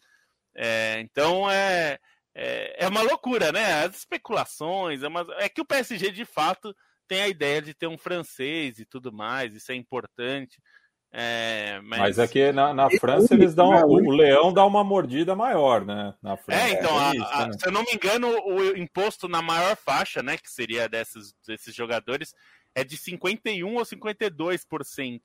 [0.54, 1.98] É, então é,
[2.34, 3.84] é, é, uma loucura, né?
[3.84, 6.74] As especulações, é, uma, é que o PSG de fato
[7.06, 10.60] tem a ideia de ter um francês e tudo mais, isso é importante.
[11.16, 12.00] É, mas...
[12.00, 13.70] mas aqui é na, na França eles dão.
[13.70, 16.12] O leão dá uma mordida maior, né?
[16.20, 16.60] Na França.
[16.60, 17.52] É, então, é isso, a, né?
[17.52, 20.36] se eu não me engano, o imposto na maior faixa, né?
[20.36, 22.34] Que seria desses, desses jogadores,
[22.74, 25.20] é de 51 ou 52%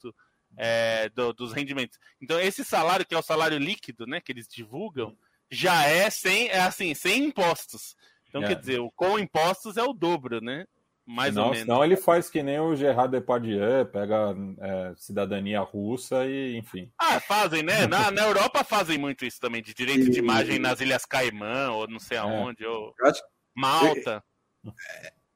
[0.57, 1.97] é, do, dos rendimentos.
[2.21, 4.21] Então, esse salário, que é o salário líquido, né?
[4.21, 5.17] Que eles divulgam,
[5.51, 7.95] já é sem, é assim, sem impostos.
[8.27, 8.47] Então, é.
[8.47, 10.65] quer dizer, o com impostos é o dobro, né?
[11.09, 11.65] mais senão, ou menos.
[11.65, 16.91] Senão ele faz que nem o Gerard Depardieu, pega é, cidadania russa e enfim.
[16.99, 17.87] Ah, fazem, né?
[17.87, 20.09] Na, na Europa fazem muito isso também, de direito e...
[20.11, 22.19] de imagem nas Ilhas Caimã, ou não sei é.
[22.19, 22.67] aonde, é.
[22.67, 23.21] ou acho...
[23.55, 24.23] Malta.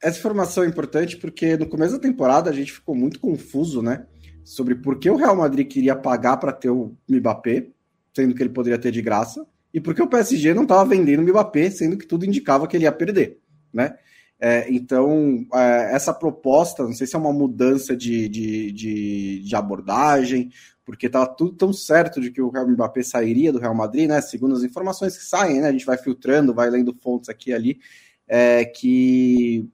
[0.01, 4.05] Essa informação é importante porque no começo da temporada a gente ficou muito confuso, né?
[4.45, 7.70] Sobre por que o Real Madrid queria pagar para ter o Mbappé,
[8.14, 11.19] sendo que ele poderia ter de graça, e por que o PSG não estava vendendo
[11.19, 13.39] o Mbappé, sendo que tudo indicava que ele ia perder,
[13.74, 13.95] né?
[14.39, 19.55] É, então, é, essa proposta, não sei se é uma mudança de, de, de, de
[19.55, 20.51] abordagem,
[20.86, 24.21] porque estava tudo tão certo de que o Mbappé sairia do Real Madrid, né?
[24.21, 25.69] Segundo as informações que saem, né?
[25.69, 27.80] A gente vai filtrando, vai lendo fontes aqui e ali,
[28.28, 29.69] é, que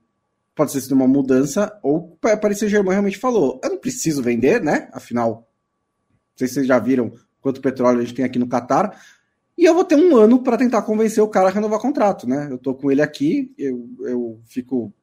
[0.53, 4.89] pode ser sido uma mudança, ou Paris Saint-Germain realmente falou, eu não preciso vender, né?
[4.91, 9.01] Afinal, não sei se vocês já viram quanto petróleo a gente tem aqui no Catar,
[9.59, 12.47] e eu vou ter um ano para tentar convencer o cara a renovar contrato, né?
[12.49, 14.93] Eu tô com ele aqui, eu, eu fico.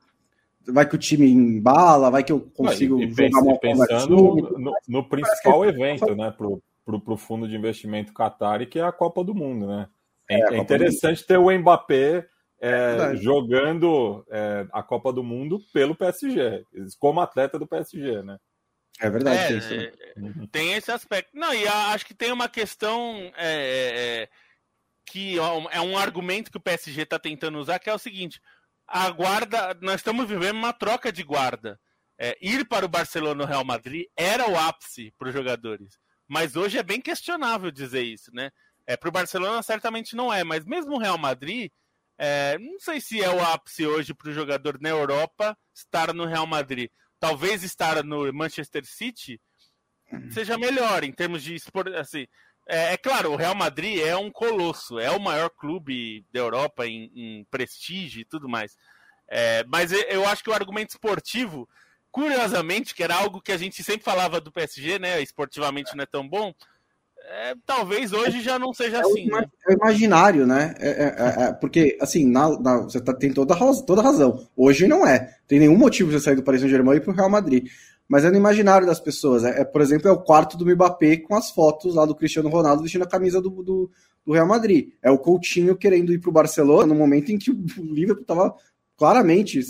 [0.66, 2.98] Vai que o time embala, vai que eu consigo.
[2.98, 8.14] E, e uma pensando no, no, principal evento, né, pro, pro, pro fundo de investimento
[8.14, 9.88] Qatar, que é a Copa do Mundo, né?
[10.28, 12.26] É, é interessante ter o Mbappé
[12.58, 16.64] é, jogando é, a Copa do Mundo pelo PSG,
[16.98, 18.38] como atleta do PSG, né?
[18.98, 19.84] É verdade, é, tem, isso, né?
[19.84, 21.30] É, tem esse aspecto.
[21.34, 24.28] Não, e acho que tem uma questão é, é
[25.06, 25.36] que
[25.70, 28.40] é um argumento que o PSG está tentando usar, que é o seguinte:
[28.86, 31.80] a guarda, nós estamos vivendo uma troca de guarda.
[32.18, 36.56] É, ir para o Barcelona ou Real Madrid era o ápice para os jogadores, mas
[36.56, 38.50] hoje é bem questionável dizer isso, né?
[38.86, 41.70] É, para o Barcelona certamente não é, mas mesmo o Real Madrid,
[42.18, 46.24] é, não sei se é o ápice hoje para o jogador na Europa estar no
[46.24, 46.88] Real Madrid.
[47.20, 49.38] Talvez estar no Manchester City
[50.30, 51.56] seja melhor em termos de.
[51.98, 52.26] Assim,
[52.68, 56.86] é, é, claro, o Real Madrid é um colosso, é o maior clube da Europa
[56.86, 58.76] em, em prestígio e tudo mais.
[59.28, 61.68] É, mas eu acho que o argumento esportivo,
[62.10, 65.20] curiosamente, que era algo que a gente sempre falava do PSG, né?
[65.20, 66.52] Esportivamente não é tão bom.
[67.28, 69.26] É, talvez hoje já não seja é assim.
[69.26, 69.44] Né?
[69.68, 70.74] É imaginário, né?
[70.78, 74.48] É, é, porque, assim, na, na, você tá, tem toda, toda razão.
[74.56, 75.36] Hoje não é.
[75.46, 77.68] Tem nenhum motivo de você sair do Paris Saint-Germain e ir pro Real Madrid
[78.08, 79.44] mas é no imaginário das pessoas.
[79.44, 82.48] É, é, por exemplo, é o quarto do Mbappé com as fotos lá do Cristiano
[82.48, 83.90] Ronaldo vestindo a camisa do, do,
[84.24, 84.90] do Real Madrid.
[85.02, 88.54] É o Coutinho querendo ir para o Barcelona no momento em que o Liverpool estava
[88.96, 89.60] claramente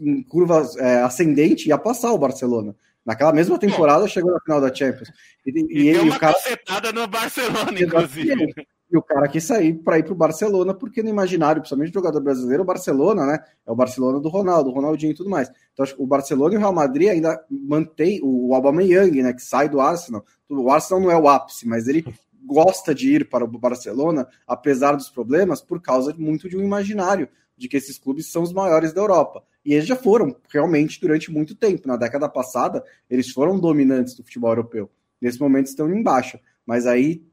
[0.00, 2.74] em curva é, ascendente e ia passar o Barcelona.
[3.04, 5.10] Naquela mesma temporada chegou na final da Champions.
[5.44, 6.92] E, e, e ele, deu uma o cara...
[6.92, 8.54] no Barcelona, inclusive
[8.92, 11.94] e o cara quis sair para ir para o Barcelona, porque no imaginário, principalmente do
[11.94, 13.38] jogador brasileiro, o Barcelona, né?
[13.66, 15.50] É o Barcelona do Ronaldo, o Ronaldinho e tudo mais.
[15.72, 19.32] Então, acho que o Barcelona e o Real Madrid ainda mantém o Aubameyang, né?
[19.32, 20.22] Que sai do Arsenal.
[20.46, 22.04] O Arsenal não é o ápice, mas ele
[22.44, 27.28] gosta de ir para o Barcelona, apesar dos problemas, por causa muito de um imaginário
[27.56, 29.42] de que esses clubes são os maiores da Europa.
[29.64, 31.88] E eles já foram, realmente, durante muito tempo.
[31.88, 34.90] Na década passada, eles foram dominantes do futebol europeu.
[35.18, 36.38] Nesse momento estão embaixo.
[36.66, 37.24] Mas aí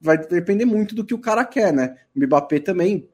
[0.00, 1.96] vai depender muito do que o cara quer, né?
[2.14, 3.08] O Mbappé também,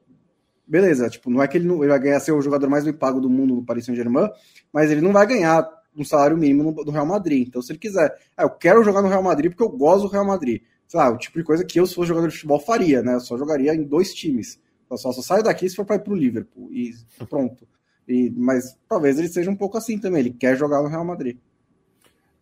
[0.67, 2.93] beleza, tipo, não é que ele, não, ele vai ganhar ser o jogador mais bem
[2.93, 4.29] pago do mundo no Paris Saint-Germain,
[4.71, 7.47] mas ele não vai ganhar um salário mínimo no, no, Real Madrid.
[7.47, 10.11] Então, se ele quiser, ah, eu quero jogar no Real Madrid porque eu gosto do
[10.11, 10.61] Real Madrid.
[10.87, 13.15] Sei lá, o tipo de coisa que eu, se fosse jogador de futebol, faria, né?
[13.15, 14.59] Eu só jogaria em dois times.
[14.89, 16.69] Eu só, só saio daqui se for para ir pro Liverpool.
[16.71, 16.93] E
[17.29, 17.65] pronto.
[18.07, 20.19] E, mas talvez ele seja um pouco assim também.
[20.19, 21.37] Ele quer jogar no Real Madrid.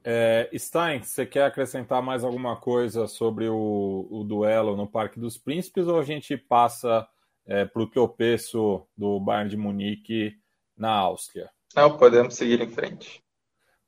[0.04, 5.38] É, Stein, você quer acrescentar mais alguma coisa sobre o, o, duelo no Parque dos
[5.38, 7.08] Príncipes ou a gente passa
[7.46, 10.38] é, para o tropeço do Bayern de Munique
[10.78, 11.50] na Áustria?
[11.76, 13.22] Não, podemos seguir em frente.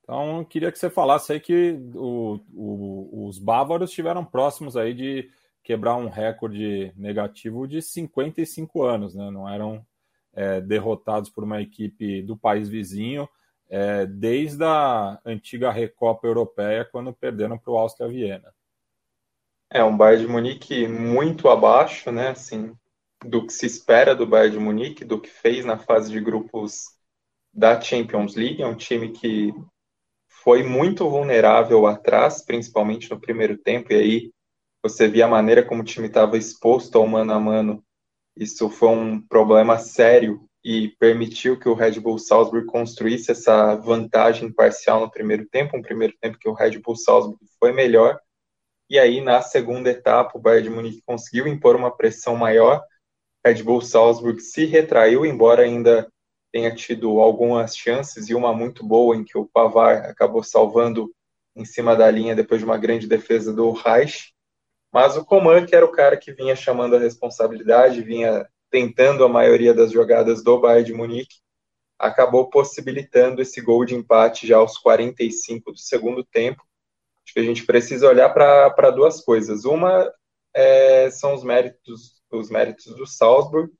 [0.03, 5.29] Então, queria que você falasse aí que o, o, os bávaros estiveram próximos aí de
[5.63, 9.29] quebrar um recorde negativo de 55 anos, né?
[9.31, 9.85] Não eram
[10.33, 13.29] é, derrotados por uma equipe do país vizinho
[13.71, 18.53] é, desde a antiga Recopa Europeia, quando perderam para o Áustria Viena.
[19.69, 22.75] É um Bayern de Munique muito abaixo, né, assim,
[23.25, 26.83] do que se espera do Bayern de Munique, do que fez na fase de grupos
[27.53, 29.53] da Champions League, é um time que
[30.27, 34.31] foi muito vulnerável atrás, principalmente no primeiro tempo, e aí
[34.83, 37.83] você via a maneira como o time estava exposto ao mano a mano.
[38.35, 44.51] Isso foi um problema sério e permitiu que o Red Bull Salzburg construísse essa vantagem
[44.51, 48.19] parcial no primeiro tempo, um primeiro tempo que o Red Bull Salzburg foi melhor,
[48.89, 52.83] e aí na segunda etapa o Bayern de Munique conseguiu impor uma pressão maior,
[53.43, 56.11] Red Bull Salzburg se retraiu, embora ainda
[56.51, 61.11] tenha tido algumas chances e uma muito boa em que o Pavar acabou salvando
[61.55, 64.33] em cima da linha depois de uma grande defesa do Reich,
[64.91, 69.29] mas o Coman, que era o cara que vinha chamando a responsabilidade, vinha tentando a
[69.29, 71.35] maioria das jogadas do Bayern de Munique,
[71.99, 76.63] acabou possibilitando esse gol de empate já aos 45 do segundo tempo.
[77.23, 79.65] Acho que a gente precisa olhar para duas coisas.
[79.65, 80.11] Uma
[80.55, 83.71] é, são os méritos, os méritos do Salzburg,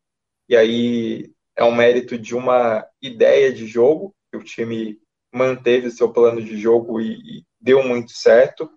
[0.47, 4.99] e aí é um mérito de uma ideia de jogo, que o time
[5.33, 8.69] manteve o seu plano de jogo e, e deu muito certo.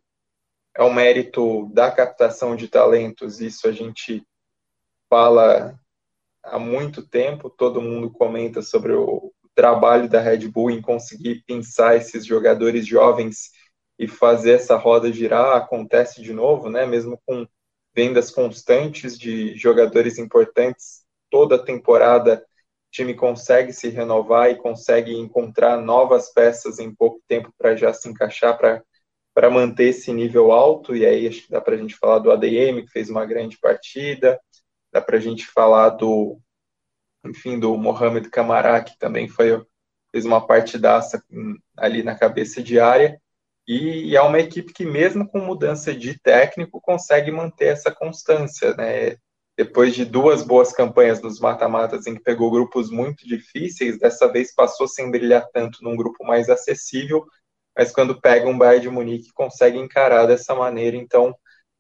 [0.77, 4.27] É um mérito da captação de talentos, isso a gente
[5.09, 5.79] fala
[6.45, 11.97] há muito tempo, todo mundo comenta sobre o trabalho da Red Bull em conseguir pensar
[11.97, 13.51] esses jogadores jovens
[13.99, 16.85] e fazer essa roda girar, acontece de novo, né?
[16.85, 17.47] Mesmo com
[17.95, 22.45] vendas constantes de jogadores importantes, toda temporada
[22.89, 27.93] o time consegue se renovar e consegue encontrar novas peças em pouco tempo para já
[27.93, 30.95] se encaixar para manter esse nível alto.
[30.95, 33.59] E aí acho que dá para a gente falar do ADM, que fez uma grande
[33.59, 34.41] partida,
[34.95, 36.39] dá para a gente falar do,
[37.27, 39.61] enfim, do Mohamed Camará, que também foi,
[40.13, 41.21] fez uma partidaça
[41.77, 43.21] ali na cabeça de área,
[43.67, 49.17] e é uma equipe que mesmo com mudança de técnico consegue manter essa constância, né?
[49.57, 54.55] Depois de duas boas campanhas nos mata-matas em que pegou grupos muito difíceis, dessa vez
[54.55, 57.25] passou sem brilhar tanto num grupo mais acessível,
[57.77, 61.35] mas quando pega um Bayern de Munique consegue encarar dessa maneira, então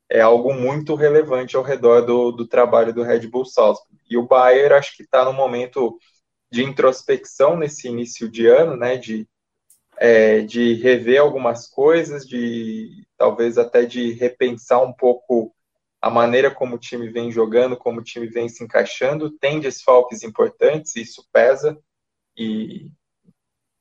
[0.09, 3.99] é algo muito relevante ao redor do, do trabalho do Red Bull Salzburg.
[4.09, 5.99] E o Bayern acho que está no momento
[6.51, 9.27] de introspecção nesse início de ano, né, de,
[9.97, 15.55] é, de rever algumas coisas, de talvez até de repensar um pouco
[16.01, 19.31] a maneira como o time vem jogando, como o time vem se encaixando.
[19.31, 21.79] Tem desfalques importantes, isso pesa,
[22.37, 22.91] e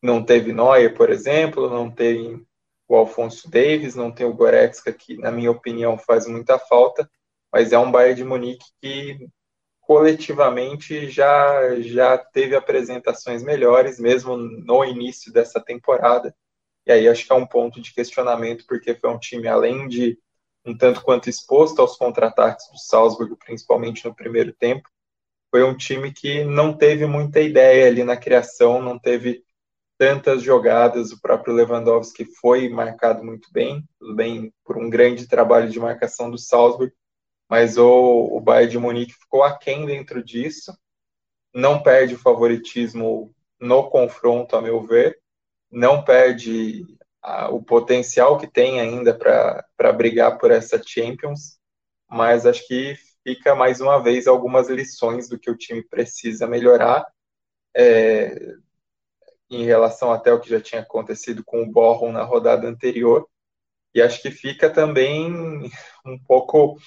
[0.02, 2.46] não teve Neuer, por exemplo, não tem
[2.94, 7.10] o Alfonso Davis, não tem o Goretzka, que, na minha opinião, faz muita falta,
[7.52, 9.28] mas é um Bayern de Munique que
[9.82, 16.36] coletivamente já, já teve apresentações melhores, mesmo no início dessa temporada.
[16.86, 20.20] E aí acho que é um ponto de questionamento, porque foi um time, além de
[20.64, 24.88] um tanto quanto exposto aos contra-ataques do Salzburg, principalmente no primeiro tempo,
[25.50, 29.43] foi um time que não teve muita ideia ali na criação, não teve
[30.04, 31.14] tantas jogadas.
[31.14, 36.30] O próprio Lewandowski foi marcado muito bem, tudo bem por um grande trabalho de marcação
[36.30, 36.94] do Salzburg,
[37.50, 37.88] mas o,
[38.36, 40.78] o Bayern de Munique ficou aquém dentro disso,
[41.56, 45.18] não perde o favoritismo no confronto, a meu ver,
[45.72, 46.86] não perde
[47.22, 51.58] a, o potencial que tem ainda para brigar por essa Champions,
[52.10, 57.08] mas acho que fica mais uma vez algumas lições do que o time precisa melhorar.
[57.74, 58.54] É,
[59.56, 63.28] em relação até o que já tinha acontecido com o Borrom na rodada anterior.
[63.94, 65.32] E acho que fica também
[66.06, 66.78] um pouco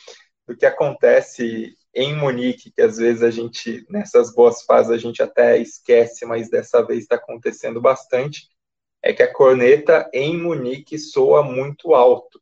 [0.47, 5.23] do que acontece em Munique, que às vezes a gente, nessas boas fases, a gente
[5.23, 8.49] até esquece, mas dessa vez está acontecendo bastante,
[9.03, 12.41] é que a corneta em Munique soa muito alto.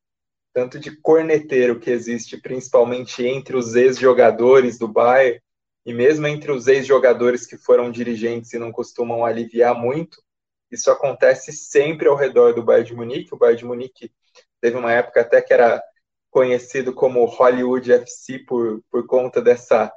[0.53, 5.41] Tanto de corneteiro que existe, principalmente entre os ex-jogadores do Bayern,
[5.85, 10.22] e mesmo entre os ex-jogadores que foram dirigentes e não costumam aliviar muito,
[10.70, 13.35] isso acontece sempre ao redor do Bayern de Munique.
[13.35, 14.12] O Bayern de Munique
[14.61, 15.82] teve uma época até que era
[16.30, 19.93] conhecido como Hollywood FC por, por conta dessa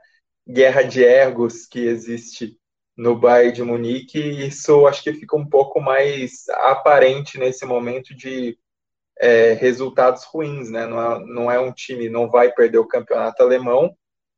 [0.47, 2.57] guerra de egos que existe
[2.95, 8.15] no Bayern de Munique, e isso acho que fica um pouco mais aparente nesse momento
[8.15, 8.57] de
[9.19, 10.85] é, resultados ruins, né?
[10.85, 13.95] Não é, não é um time, não vai perder o campeonato alemão,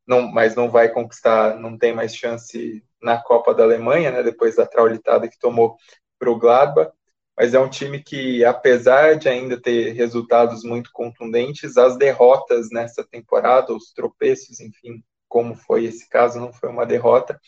[0.10, 4.56] não, mas não vai conquistar, não tem mais chance na Copa da Alemanha, né, depois
[4.56, 5.78] da traulitada que tomou
[6.18, 6.92] para o Gladbach,
[7.38, 13.04] mas é um time que, apesar de ainda ter resultados muito contundentes, as derrotas nessa
[13.04, 17.40] temporada, os tropeços, enfim, como foi esse caso, não foi uma derrota,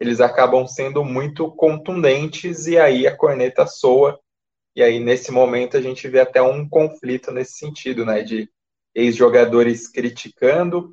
[0.00, 4.18] eles acabam sendo muito contundentes e aí a corneta soa,
[4.74, 8.50] e aí nesse momento a gente vê até um conflito nesse sentido, né, de
[8.94, 10.90] ex-jogadores criticando,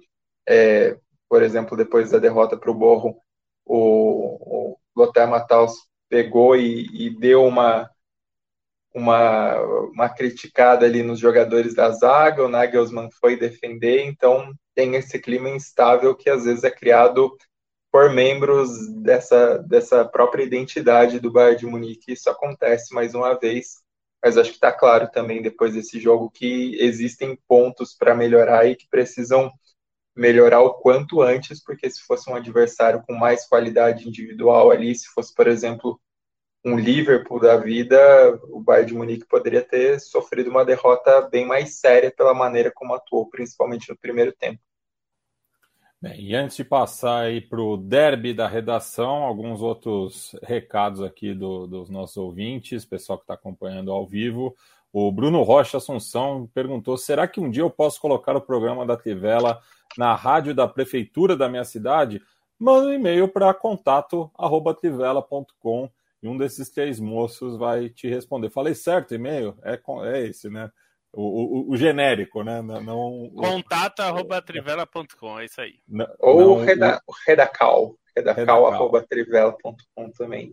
[0.47, 0.97] é,
[1.36, 3.17] por exemplo, depois da derrota para o Borro,
[3.65, 5.73] o Lothar Matthaus
[6.07, 7.91] pegou e, e, deu uma,
[8.93, 9.59] uma,
[9.91, 15.49] uma criticada ali nos jogadores da zaga, o Nagelsmann foi defender, então tem esse clima
[15.49, 17.36] instável que às vezes é criado
[17.91, 18.69] por membros
[19.01, 22.13] dessa, dessa própria identidade do Bayern de Munique.
[22.13, 23.83] Isso acontece mais uma vez,
[24.23, 28.77] mas acho que está claro também depois desse jogo que existem pontos para melhorar e
[28.77, 29.51] que precisam
[30.16, 35.07] melhorar o quanto antes, porque se fosse um adversário com mais qualidade individual ali, se
[35.07, 35.99] fosse, por exemplo,
[36.63, 37.99] um Liverpool da vida,
[38.49, 42.95] o Bayern de Munique poderia ter sofrido uma derrota bem mais séria pela maneira como
[42.95, 44.59] atuou, principalmente no primeiro tempo.
[46.01, 51.34] Bem, e antes de passar aí para o derby da redação, alguns outros recados aqui
[51.34, 54.55] do, dos nossos ouvintes, pessoal que está acompanhando ao vivo.
[54.91, 58.97] O Bruno Rocha Assunção perguntou: será que um dia eu posso colocar o programa da
[58.97, 59.59] Tivela
[59.97, 62.21] na rádio da prefeitura da minha cidade,
[62.59, 65.89] manda um e-mail para contato@trivela.com
[66.21, 68.49] e um desses três moços vai te responder.
[68.49, 69.55] Falei certo e-mail?
[69.63, 70.71] É, é esse, né?
[71.13, 72.61] O, o, o genérico, né?
[72.61, 75.75] Não, Contato@trivela.com, é isso aí.
[75.88, 80.51] Não, Ou não, reda, o, redacal, redacal@trivela.com também.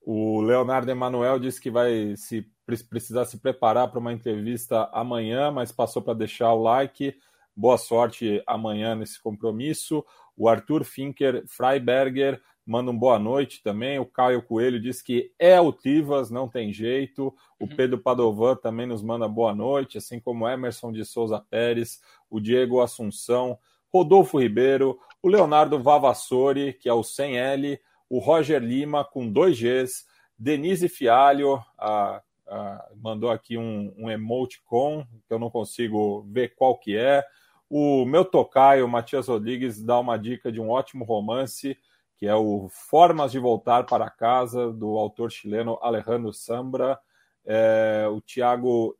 [0.00, 2.46] O Leonardo Emanuel disse que vai se
[2.88, 7.14] precisar se preparar para uma entrevista amanhã, mas passou para deixar o like.
[7.54, 10.04] Boa sorte amanhã nesse compromisso.
[10.36, 13.98] O Arthur Finker Freiberger manda um boa noite também.
[13.98, 17.34] O Caio Coelho diz que é o Tivas, não tem jeito.
[17.58, 17.76] O uhum.
[17.76, 22.80] Pedro Padovan também nos manda boa noite, assim como Emerson de Souza Pérez, o Diego
[22.80, 23.58] Assunção,
[23.92, 27.78] Rodolfo Ribeiro, o Leonardo Vavassori, que é o 100L,
[28.08, 30.04] o Roger Lima com dois Gs,
[30.38, 36.76] Denise Fialho, a, a, mandou aqui um, um emoticon, que eu não consigo ver qual
[36.76, 37.24] que é.
[37.68, 41.78] O meu tocaio, Matias Rodrigues, dá uma dica de um ótimo romance,
[42.16, 46.98] que é o Formas de Voltar para Casa, do autor chileno Alejandro Sambra.
[47.46, 48.96] É, o Tiago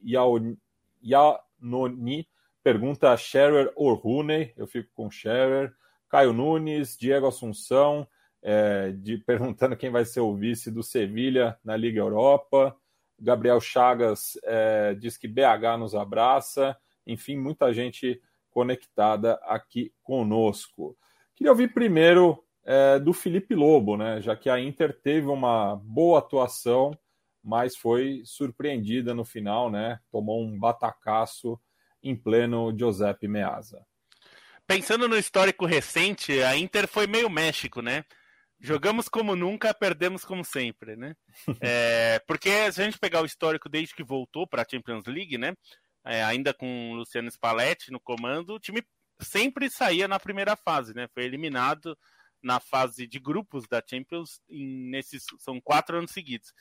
[1.02, 2.26] Ianoni
[2.62, 5.72] pergunta Scherer ou Rooney, eu fico com Scherer.
[6.08, 8.06] Caio Nunes, Diego Assunção,
[8.42, 12.76] é, de, perguntando quem vai ser o vice do Sevilha na Liga Europa.
[13.20, 16.76] Gabriel Chagas é, diz que BH nos abraça.
[17.06, 20.96] Enfim, muita gente conectada aqui conosco.
[21.34, 24.20] Queria ouvir primeiro é, do Felipe Lobo, né?
[24.20, 26.98] Já que a Inter teve uma boa atuação
[27.42, 29.98] mas foi surpreendida no final, né?
[30.10, 31.58] Tomou um batacaço
[32.02, 33.84] em pleno Giuseppe Meazza.
[34.66, 38.04] Pensando no histórico recente, a Inter foi meio México, né?
[38.60, 41.16] Jogamos como nunca, perdemos como sempre, né?
[41.62, 45.38] É, porque se a gente pegar o histórico desde que voltou para a Champions League,
[45.38, 45.54] né?
[46.04, 48.82] É, ainda com o Luciano Spalletti no comando, o time
[49.20, 51.08] sempre saía na primeira fase, né?
[51.14, 51.96] Foi eliminado
[52.42, 56.52] na fase de grupos da Champions em, nesses são quatro anos seguidos.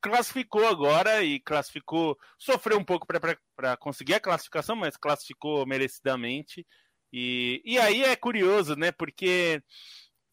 [0.00, 6.66] Classificou agora e classificou, sofreu um pouco para conseguir a classificação, mas classificou merecidamente.
[7.12, 8.92] E, e aí é curioso, né?
[8.92, 9.62] Porque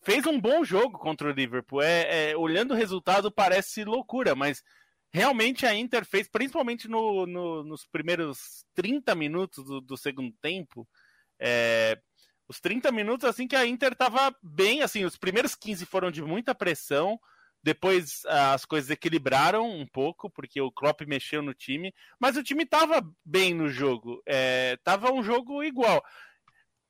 [0.04, 1.82] fez um bom jogo contra o Liverpool.
[1.82, 4.64] É, é, olhando o resultado parece loucura, mas
[5.12, 10.88] realmente a Inter fez, principalmente no, no, nos primeiros 30 minutos do, do segundo tempo,
[11.40, 11.98] é,
[12.48, 16.22] os 30 minutos assim que a Inter estava bem, assim, os primeiros 15 foram de
[16.22, 17.20] muita pressão,
[17.62, 22.64] depois as coisas equilibraram um pouco, porque o Klopp mexeu no time, mas o time
[22.64, 26.04] estava bem no jogo, estava um jogo igual.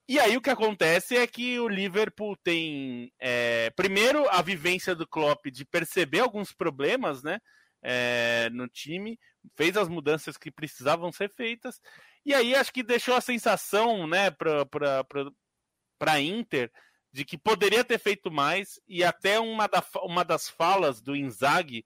[0.08, 5.08] E aí o que acontece é que o Liverpool tem, é, primeiro, a vivência do
[5.08, 7.40] Klopp de perceber alguns problemas, né,
[7.82, 9.18] é, no time,
[9.56, 11.80] fez as mudanças que precisavam ser feitas,
[12.26, 16.72] e aí acho que deixou a sensação, né, para a Inter
[17.14, 21.86] de que poderia ter feito mais, e até uma, da, uma das falas do Inzaghi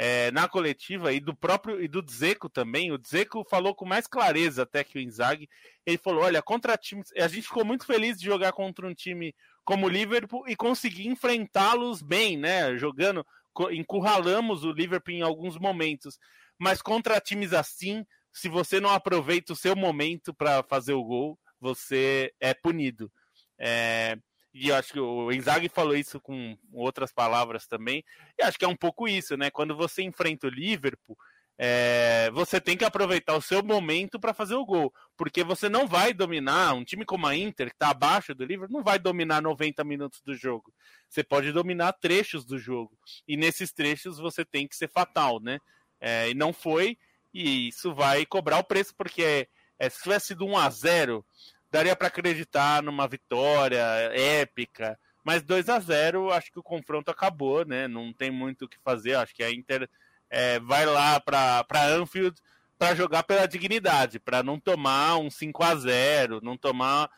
[0.00, 2.92] é, na coletiva e do próprio e do Dzeko também.
[2.92, 5.48] O Dzeko falou com mais clareza até que o Inzaghi.
[5.84, 7.10] Ele falou: olha, contra times.
[7.16, 9.34] A gente ficou muito feliz de jogar contra um time
[9.64, 12.78] como o Liverpool e conseguir enfrentá-los bem, né?
[12.78, 13.26] Jogando,
[13.72, 16.16] encurralamos o Liverpool em alguns momentos.
[16.56, 21.36] Mas contra times assim, se você não aproveita o seu momento para fazer o gol,
[21.60, 23.10] você é punido.
[23.58, 24.16] É,
[24.60, 28.04] e acho que o Inzaghi falou isso com outras palavras também,
[28.38, 29.50] e acho que é um pouco isso, né?
[29.50, 31.16] Quando você enfrenta o Liverpool,
[31.60, 35.88] é, você tem que aproveitar o seu momento para fazer o gol, porque você não
[35.88, 39.42] vai dominar, um time como a Inter, que está abaixo do Liverpool, não vai dominar
[39.42, 40.72] 90 minutos do jogo.
[41.08, 42.96] Você pode dominar trechos do jogo,
[43.26, 45.58] e nesses trechos você tem que ser fatal, né?
[46.00, 46.96] É, e não foi,
[47.34, 49.48] e isso vai cobrar o preço, porque é,
[49.78, 51.26] é, se tivesse sido 1 a 0
[51.70, 54.98] daria para acreditar numa vitória épica.
[55.24, 57.86] Mas 2 a 0 acho que o confronto acabou, né?
[57.86, 59.14] Não tem muito o que fazer.
[59.14, 59.88] Acho que a Inter
[60.30, 61.64] é, vai lá para
[61.94, 62.40] Anfield
[62.78, 67.10] para jogar pela dignidade, para não tomar um 5 a 0 não tomar.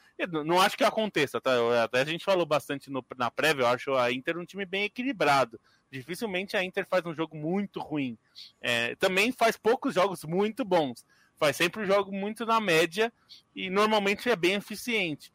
[0.45, 1.53] Não acho que aconteça, tá?
[1.83, 4.85] Até a gente falou bastante no, na prévia, eu acho a Inter um time bem
[4.85, 5.61] equilibrado.
[5.91, 8.19] Dificilmente a Inter faz um jogo muito ruim.
[8.61, 11.05] É, também faz poucos jogos muito bons
[11.41, 13.11] faz sempre um jogo muito na média
[13.57, 15.32] e normalmente é bem eficiente.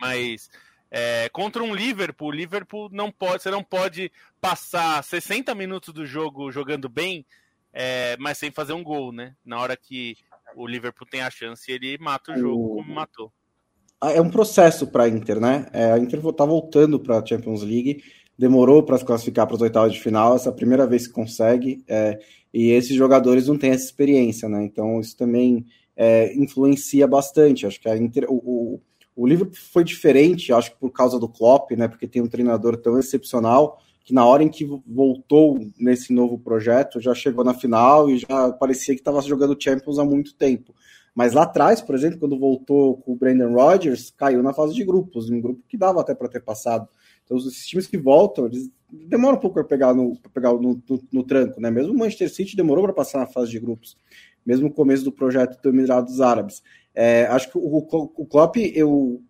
[0.00, 0.50] Mas
[0.90, 4.10] é, contra um Liverpool, o Liverpool não pode, você não pode
[4.40, 7.24] passar 60 minutos do jogo jogando bem,
[7.72, 9.36] é, mas sem fazer um gol, né?
[9.44, 10.16] Na hora que
[10.56, 13.32] o Liverpool tem a chance, ele mata o jogo como matou.
[14.00, 15.68] Ah, é um processo para a Inter, né?
[15.72, 18.02] É, a Inter está voltando para a Champions League,
[18.38, 21.84] demorou para se classificar para as oitavas de final, essa é primeira vez que consegue.
[21.88, 22.18] É,
[22.52, 24.64] e esses jogadores não têm essa experiência, né?
[24.64, 25.64] Então isso também
[25.96, 27.66] é, influencia bastante.
[27.66, 28.80] Acho que a Inter, o,
[29.16, 31.88] o, o foi diferente, acho que por causa do Klopp, né?
[31.88, 37.00] Porque tem um treinador tão excepcional que na hora em que voltou nesse novo projeto
[37.00, 40.74] já chegou na final e já parecia que estava jogando Champions há muito tempo.
[41.14, 44.82] Mas lá atrás, por exemplo, quando voltou com o Brandon Rodgers, caiu na fase de
[44.82, 46.88] grupos, um grupo que dava até para ter passado.
[47.24, 51.02] Então, os times que voltam, eles demoram um pouco para pegar, no, pegar no, no,
[51.12, 51.70] no, tranco, né?
[51.70, 53.96] Mesmo o Manchester City demorou para passar na fase de grupos,
[54.44, 56.62] mesmo no começo do projeto do Emirados Árabes.
[56.94, 59.22] É, acho que o, o Klopp, eu,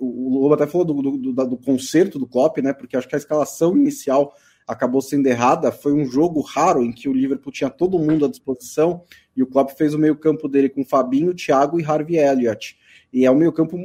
[0.00, 2.72] o Lobo até falou do, do, do, do do Klopp, né?
[2.72, 4.32] Porque acho que a escalação inicial
[4.66, 5.72] acabou sendo errada.
[5.72, 9.02] Foi um jogo raro em que o Liverpool tinha todo mundo à disposição
[9.36, 12.78] e o Klopp fez o meio-campo dele com Fabinho, Thiago e Harvey Elliott.
[13.12, 13.76] E é um meio-campo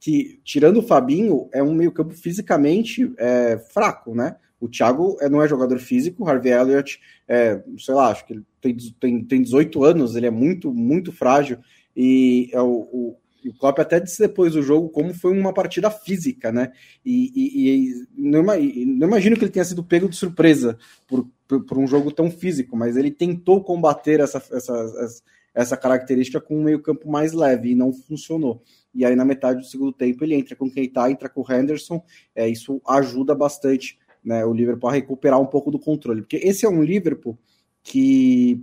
[0.00, 4.36] que, tirando o Fabinho, é um meio-campo fisicamente é, fraco, né?
[4.58, 6.98] O Thiago é, não é jogador físico, o Harvey Elliott,
[7.28, 11.12] é, sei lá, acho que ele tem, tem, tem 18 anos, ele é muito, muito
[11.12, 11.58] frágil,
[11.94, 13.16] e é o, o,
[13.46, 16.72] o Klopp até disse depois do jogo como foi uma partida física, né?
[17.04, 21.64] E, e, e não, não, imagino que ele tenha sido pego de surpresa por, por,
[21.64, 25.22] por um jogo tão físico, mas ele tentou combater essa, essa,
[25.54, 28.62] essa característica com um meio-campo mais leve e não funcionou
[28.94, 31.52] e aí na metade do segundo tempo ele entra com o Keita, entra com o
[31.52, 32.02] Henderson,
[32.34, 36.66] é, isso ajuda bastante né, o Liverpool a recuperar um pouco do controle, porque esse
[36.66, 37.38] é um Liverpool
[37.82, 38.62] que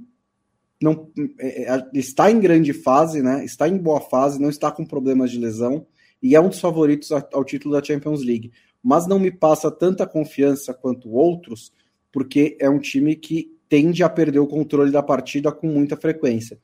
[0.81, 1.09] não
[1.39, 5.31] é, é está em grande fase, né, está em boa fase, não está com problemas
[5.31, 5.87] de lesão
[6.21, 8.51] e é um dos favoritos ao título da Champions League,
[8.83, 11.73] mas não me passa tanta confiança quanto outros,
[12.11, 16.57] porque é um time que tende a perder o controle da partida com muita frequência.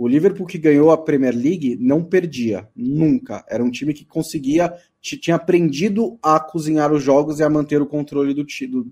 [0.00, 3.44] O Liverpool que ganhou a Premier League não perdia, nunca.
[3.46, 7.86] Era um time que conseguia, tinha aprendido a cozinhar os jogos e a manter o
[7.86, 8.90] controle do, do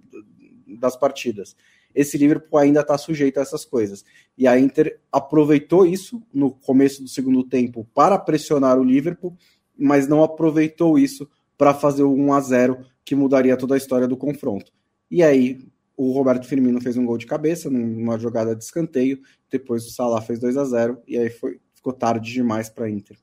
[0.78, 1.56] das partidas.
[1.94, 4.04] Esse Liverpool ainda está sujeito a essas coisas.
[4.36, 9.34] E a Inter aproveitou isso no começo do segundo tempo para pressionar o Liverpool,
[9.78, 11.26] mas não aproveitou isso
[11.56, 14.70] para fazer o 1 a 0 que mudaria toda a história do confronto.
[15.10, 15.58] E aí
[15.98, 19.20] o Roberto Firmino fez um gol de cabeça numa jogada de escanteio,
[19.50, 23.18] depois o Salah fez 2 a 0 e aí foi, ficou tarde demais para Inter.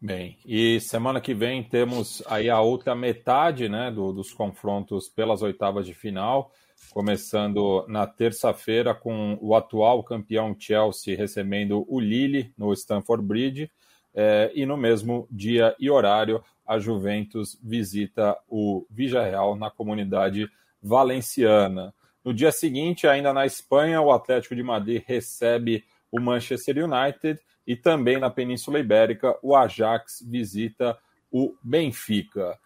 [0.00, 5.42] Bem, e semana que vem temos aí a outra metade né, do, dos confrontos pelas
[5.42, 6.50] oitavas de final,
[6.94, 13.70] começando na terça-feira com o atual campeão Chelsea recebendo o Lille no Stamford Bridge,
[14.14, 20.50] é, e no mesmo dia e horário a Juventus visita o Villarreal na comunidade
[20.82, 21.94] valenciana.
[22.24, 27.76] No dia seguinte, ainda na Espanha, o Atlético de Madrid recebe o Manchester United e
[27.76, 30.98] também na Península Ibérica, o Ajax visita
[31.30, 32.58] o Benfica.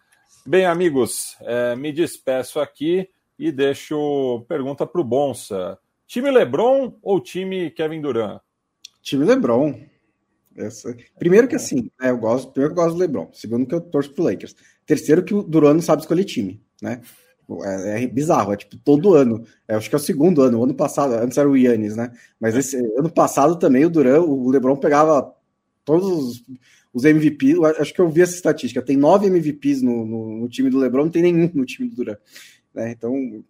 [0.45, 5.77] Bem, amigos, é, me despeço aqui e deixo pergunta para o Bonsa.
[6.07, 8.41] Time LeBron ou time Kevin Durant?
[9.01, 9.79] Time LeBron.
[10.55, 10.95] Essa...
[11.19, 13.81] Primeiro que assim, né, eu gosto, primeiro que eu gosto do LeBron, segundo que eu
[13.81, 14.55] torço pro Lakers,
[14.85, 17.01] terceiro que o Durant não sabe escolher time, né?
[17.63, 19.45] É, é, bizarro, é tipo todo ano.
[19.67, 20.59] É, acho que é o segundo ano.
[20.59, 22.11] O ano passado, antes era o Yannis, né?
[22.39, 25.33] Mas esse ano passado também o Duran, o Lebron pegava
[25.83, 26.43] todos os,
[26.93, 27.59] os MVPs.
[27.79, 28.81] Acho que eu vi essa estatística.
[28.81, 31.95] Tem nove MVPs no, no, no time do Lebron, não tem nenhum no time do
[31.95, 32.17] Duran.
[32.73, 32.91] Né?
[32.91, 33.43] Então,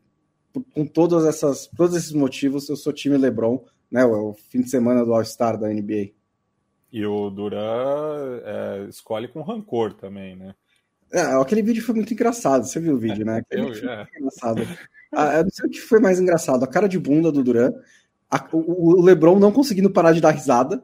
[0.74, 4.06] com todas essas, todos esses motivos, eu sou time Lebron, né?
[4.06, 6.12] O, o fim de semana do All-Star da NBA.
[6.92, 10.54] E o Duran é, escolhe com rancor também, né?
[11.12, 13.38] É, aquele vídeo foi muito engraçado, você viu o vídeo, né?
[13.38, 14.08] Aquele eu, é.
[14.18, 14.68] engraçado.
[15.14, 17.72] Ah, eu não sei o que foi mais engraçado, a cara de bunda do Duran,
[18.30, 20.84] a, o, o, LeBron não conseguindo parar de dar risada,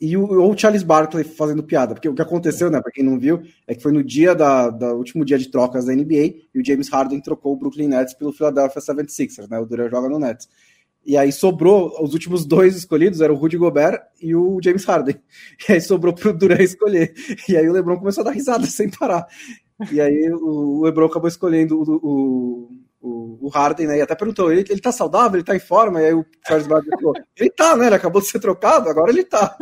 [0.00, 3.02] e o, ou o Charles Barkley fazendo piada, porque o que aconteceu, né, para quem
[3.02, 6.34] não viu, é que foi no dia da, da, último dia de trocas da NBA,
[6.54, 9.58] e o James Harden trocou o Brooklyn Nets pelo Philadelphia 76ers, né?
[9.58, 10.48] O Duran joga no Nets.
[11.06, 15.16] E aí sobrou, os últimos dois escolhidos eram o Rudy Gobert e o James Harden.
[15.68, 17.12] E aí sobrou pro Duran escolher.
[17.48, 19.26] E aí o LeBron começou a dar risada sem parar.
[19.92, 22.68] E aí o LeBron acabou escolhendo o,
[23.04, 23.98] o, o Harden, né?
[23.98, 26.00] E até perguntou, ele, ele tá saudável, ele tá em forma?
[26.00, 27.86] E aí o Charles Barkley falou, ele tá, né?
[27.86, 29.56] Ele acabou de ser trocado, agora ele tá.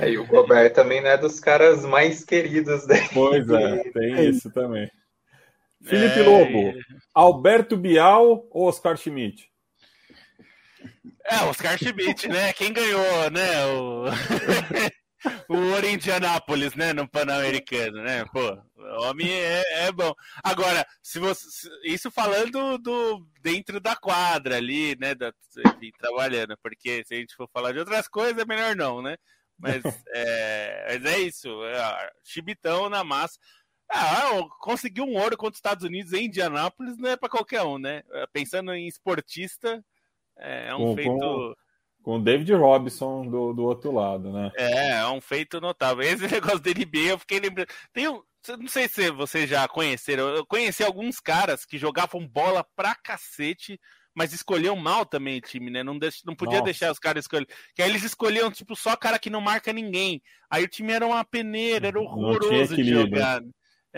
[0.00, 3.08] É, e o Gobert também não é dos caras mais queridos dele.
[3.12, 4.24] Pois é, tem é.
[4.26, 4.88] isso também.
[5.82, 6.22] Felipe é...
[6.22, 6.78] Lobo,
[7.14, 9.47] Alberto Bial ou Oscar Schmidt?
[11.24, 12.52] É, Oscar Schmidt, né?
[12.52, 13.66] Quem ganhou, né?
[13.66, 14.04] O,
[15.48, 16.92] o ouro em Indianápolis, né?
[16.92, 18.24] No Pan-Americano, né?
[18.32, 18.58] Pô,
[19.06, 20.14] homem é, é, bom.
[20.42, 21.46] Agora, se você.
[21.84, 25.14] Isso falando do dentro da quadra ali, né?
[25.14, 25.32] Da,
[25.66, 29.16] enfim, trabalhando, porque se a gente for falar de outras coisas, é melhor não, né?
[29.58, 29.82] Mas
[30.14, 31.48] é, mas é isso.
[31.64, 33.38] É, chibitão na massa.
[33.90, 34.30] Ah,
[34.60, 38.02] conseguir um ouro contra os Estados Unidos em Indianápolis não é para qualquer um, né?
[38.32, 39.82] Pensando em esportista,
[40.38, 41.10] é, é um com, feito.
[41.10, 41.54] Com,
[42.02, 44.50] com o David Robson do, do outro lado, né?
[44.56, 46.02] É, é um feito notável.
[46.02, 47.68] Esse negócio dele NBA, eu fiquei lembrando.
[47.92, 48.22] Tem um.
[48.58, 50.28] Não sei se vocês já conheceram.
[50.28, 53.78] Eu conheci alguns caras que jogavam bola pra cacete,
[54.14, 55.82] mas escolhiam mal também o time, né?
[55.82, 56.64] Não, deix, não podia Nossa.
[56.64, 57.46] deixar os caras escolher.
[57.74, 60.22] Que aí eles escolhiam, tipo, só cara que não marca ninguém.
[60.48, 63.42] Aí o time era uma peneira, era horroroso de jogar.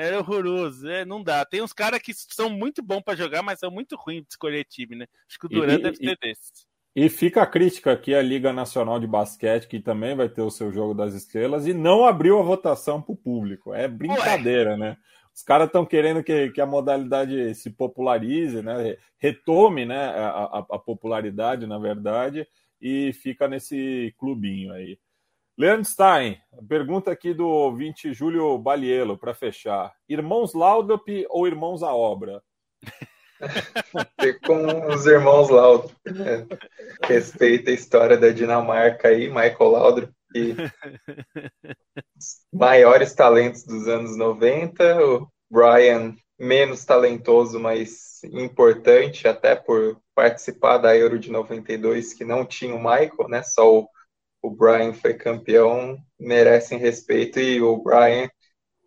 [0.00, 1.44] Era horroroso, é, não dá.
[1.44, 4.64] Tem uns caras que são muito bons para jogar, mas são muito ruins de escolher
[4.64, 5.06] time, né?
[5.28, 6.68] Acho que o Duran deve ser desse.
[6.94, 10.50] E fica a crítica aqui à Liga Nacional de Basquete, que também vai ter o
[10.50, 13.72] seu jogo das estrelas, e não abriu a votação para o público.
[13.72, 14.76] É brincadeira, Ué.
[14.76, 14.96] né?
[15.32, 18.96] Os caras estão querendo que, que a modalidade se popularize, né?
[19.18, 19.96] retome né?
[19.96, 22.46] A, a, a popularidade, na verdade,
[22.80, 24.98] e fica nesse clubinho aí.
[25.58, 29.92] Leandro Stein, pergunta aqui do ouvinte Júlio Balielo, para fechar.
[30.08, 32.42] Irmãos Laudrup ou irmãos à obra?
[34.46, 35.94] com os irmãos Laudrup.
[36.06, 36.46] É,
[37.06, 40.54] respeita a história da Dinamarca aí, Michael Laudrup, e
[42.52, 50.96] maiores talentos dos anos 90, o Brian menos talentoso, mas importante, até por participar da
[50.96, 53.42] Euro de 92, que não tinha o Michael, né?
[53.42, 53.88] Só o
[54.42, 58.28] o Brian foi campeão, merecem respeito e o Brian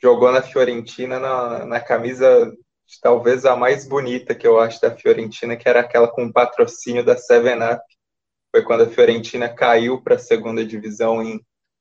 [0.02, 2.52] jogou na Fiorentina na, na camisa
[3.02, 7.18] talvez a mais bonita que eu acho da Fiorentina, que era aquela com patrocínio da
[7.18, 7.82] Seven Up.
[8.52, 11.40] Foi quando a Fiorentina caiu para a segunda divisão em,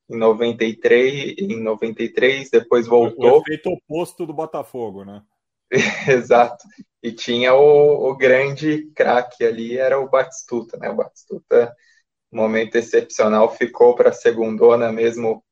[0.08, 3.38] em 93, em 93, depois voltou.
[3.38, 5.22] O efeito oposto do Botafogo, né?
[6.08, 6.64] Exato.
[7.02, 10.88] E tinha o, o grande craque ali, era o Batistuta, né?
[10.88, 11.74] O Batistuta,
[12.36, 15.42] momento excepcional, ficou para a segundona mesmo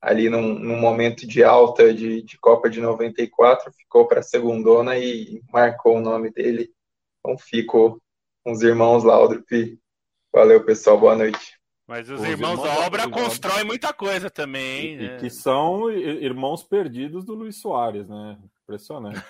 [0.00, 4.96] ali num, num, momento de alta de, de Copa de 94, ficou para a segundona
[4.96, 6.70] e marcou o nome dele.
[7.18, 8.00] Então fico
[8.42, 9.78] com os irmãos Laudrup.
[10.32, 10.98] Valeu, pessoal.
[10.98, 11.60] Boa noite.
[11.86, 14.94] Mas os, os irmãos, irmãos da obra constroem muita coisa também, hein?
[14.94, 15.16] E, né?
[15.18, 18.38] que são irmãos perdidos do Luiz Soares, né?
[18.62, 19.20] Impressionante.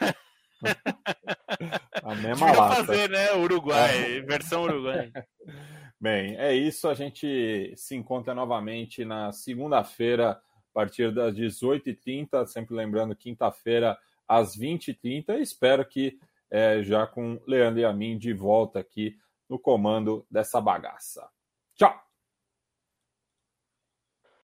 [2.05, 2.85] a mesma lata.
[2.85, 3.33] fazer, né?
[3.35, 4.21] Uruguai, é.
[4.21, 5.11] versão Uruguai.
[6.01, 6.89] Bem, é isso.
[6.89, 12.47] A gente se encontra novamente na segunda-feira, a partir das 18h30.
[12.47, 15.39] Sempre lembrando, quinta-feira, às 20h30.
[15.41, 16.19] Espero que
[16.51, 19.15] é, já com Leandro e a mim de volta aqui
[19.47, 21.29] no comando dessa bagaça.
[21.77, 22.10] Tchau!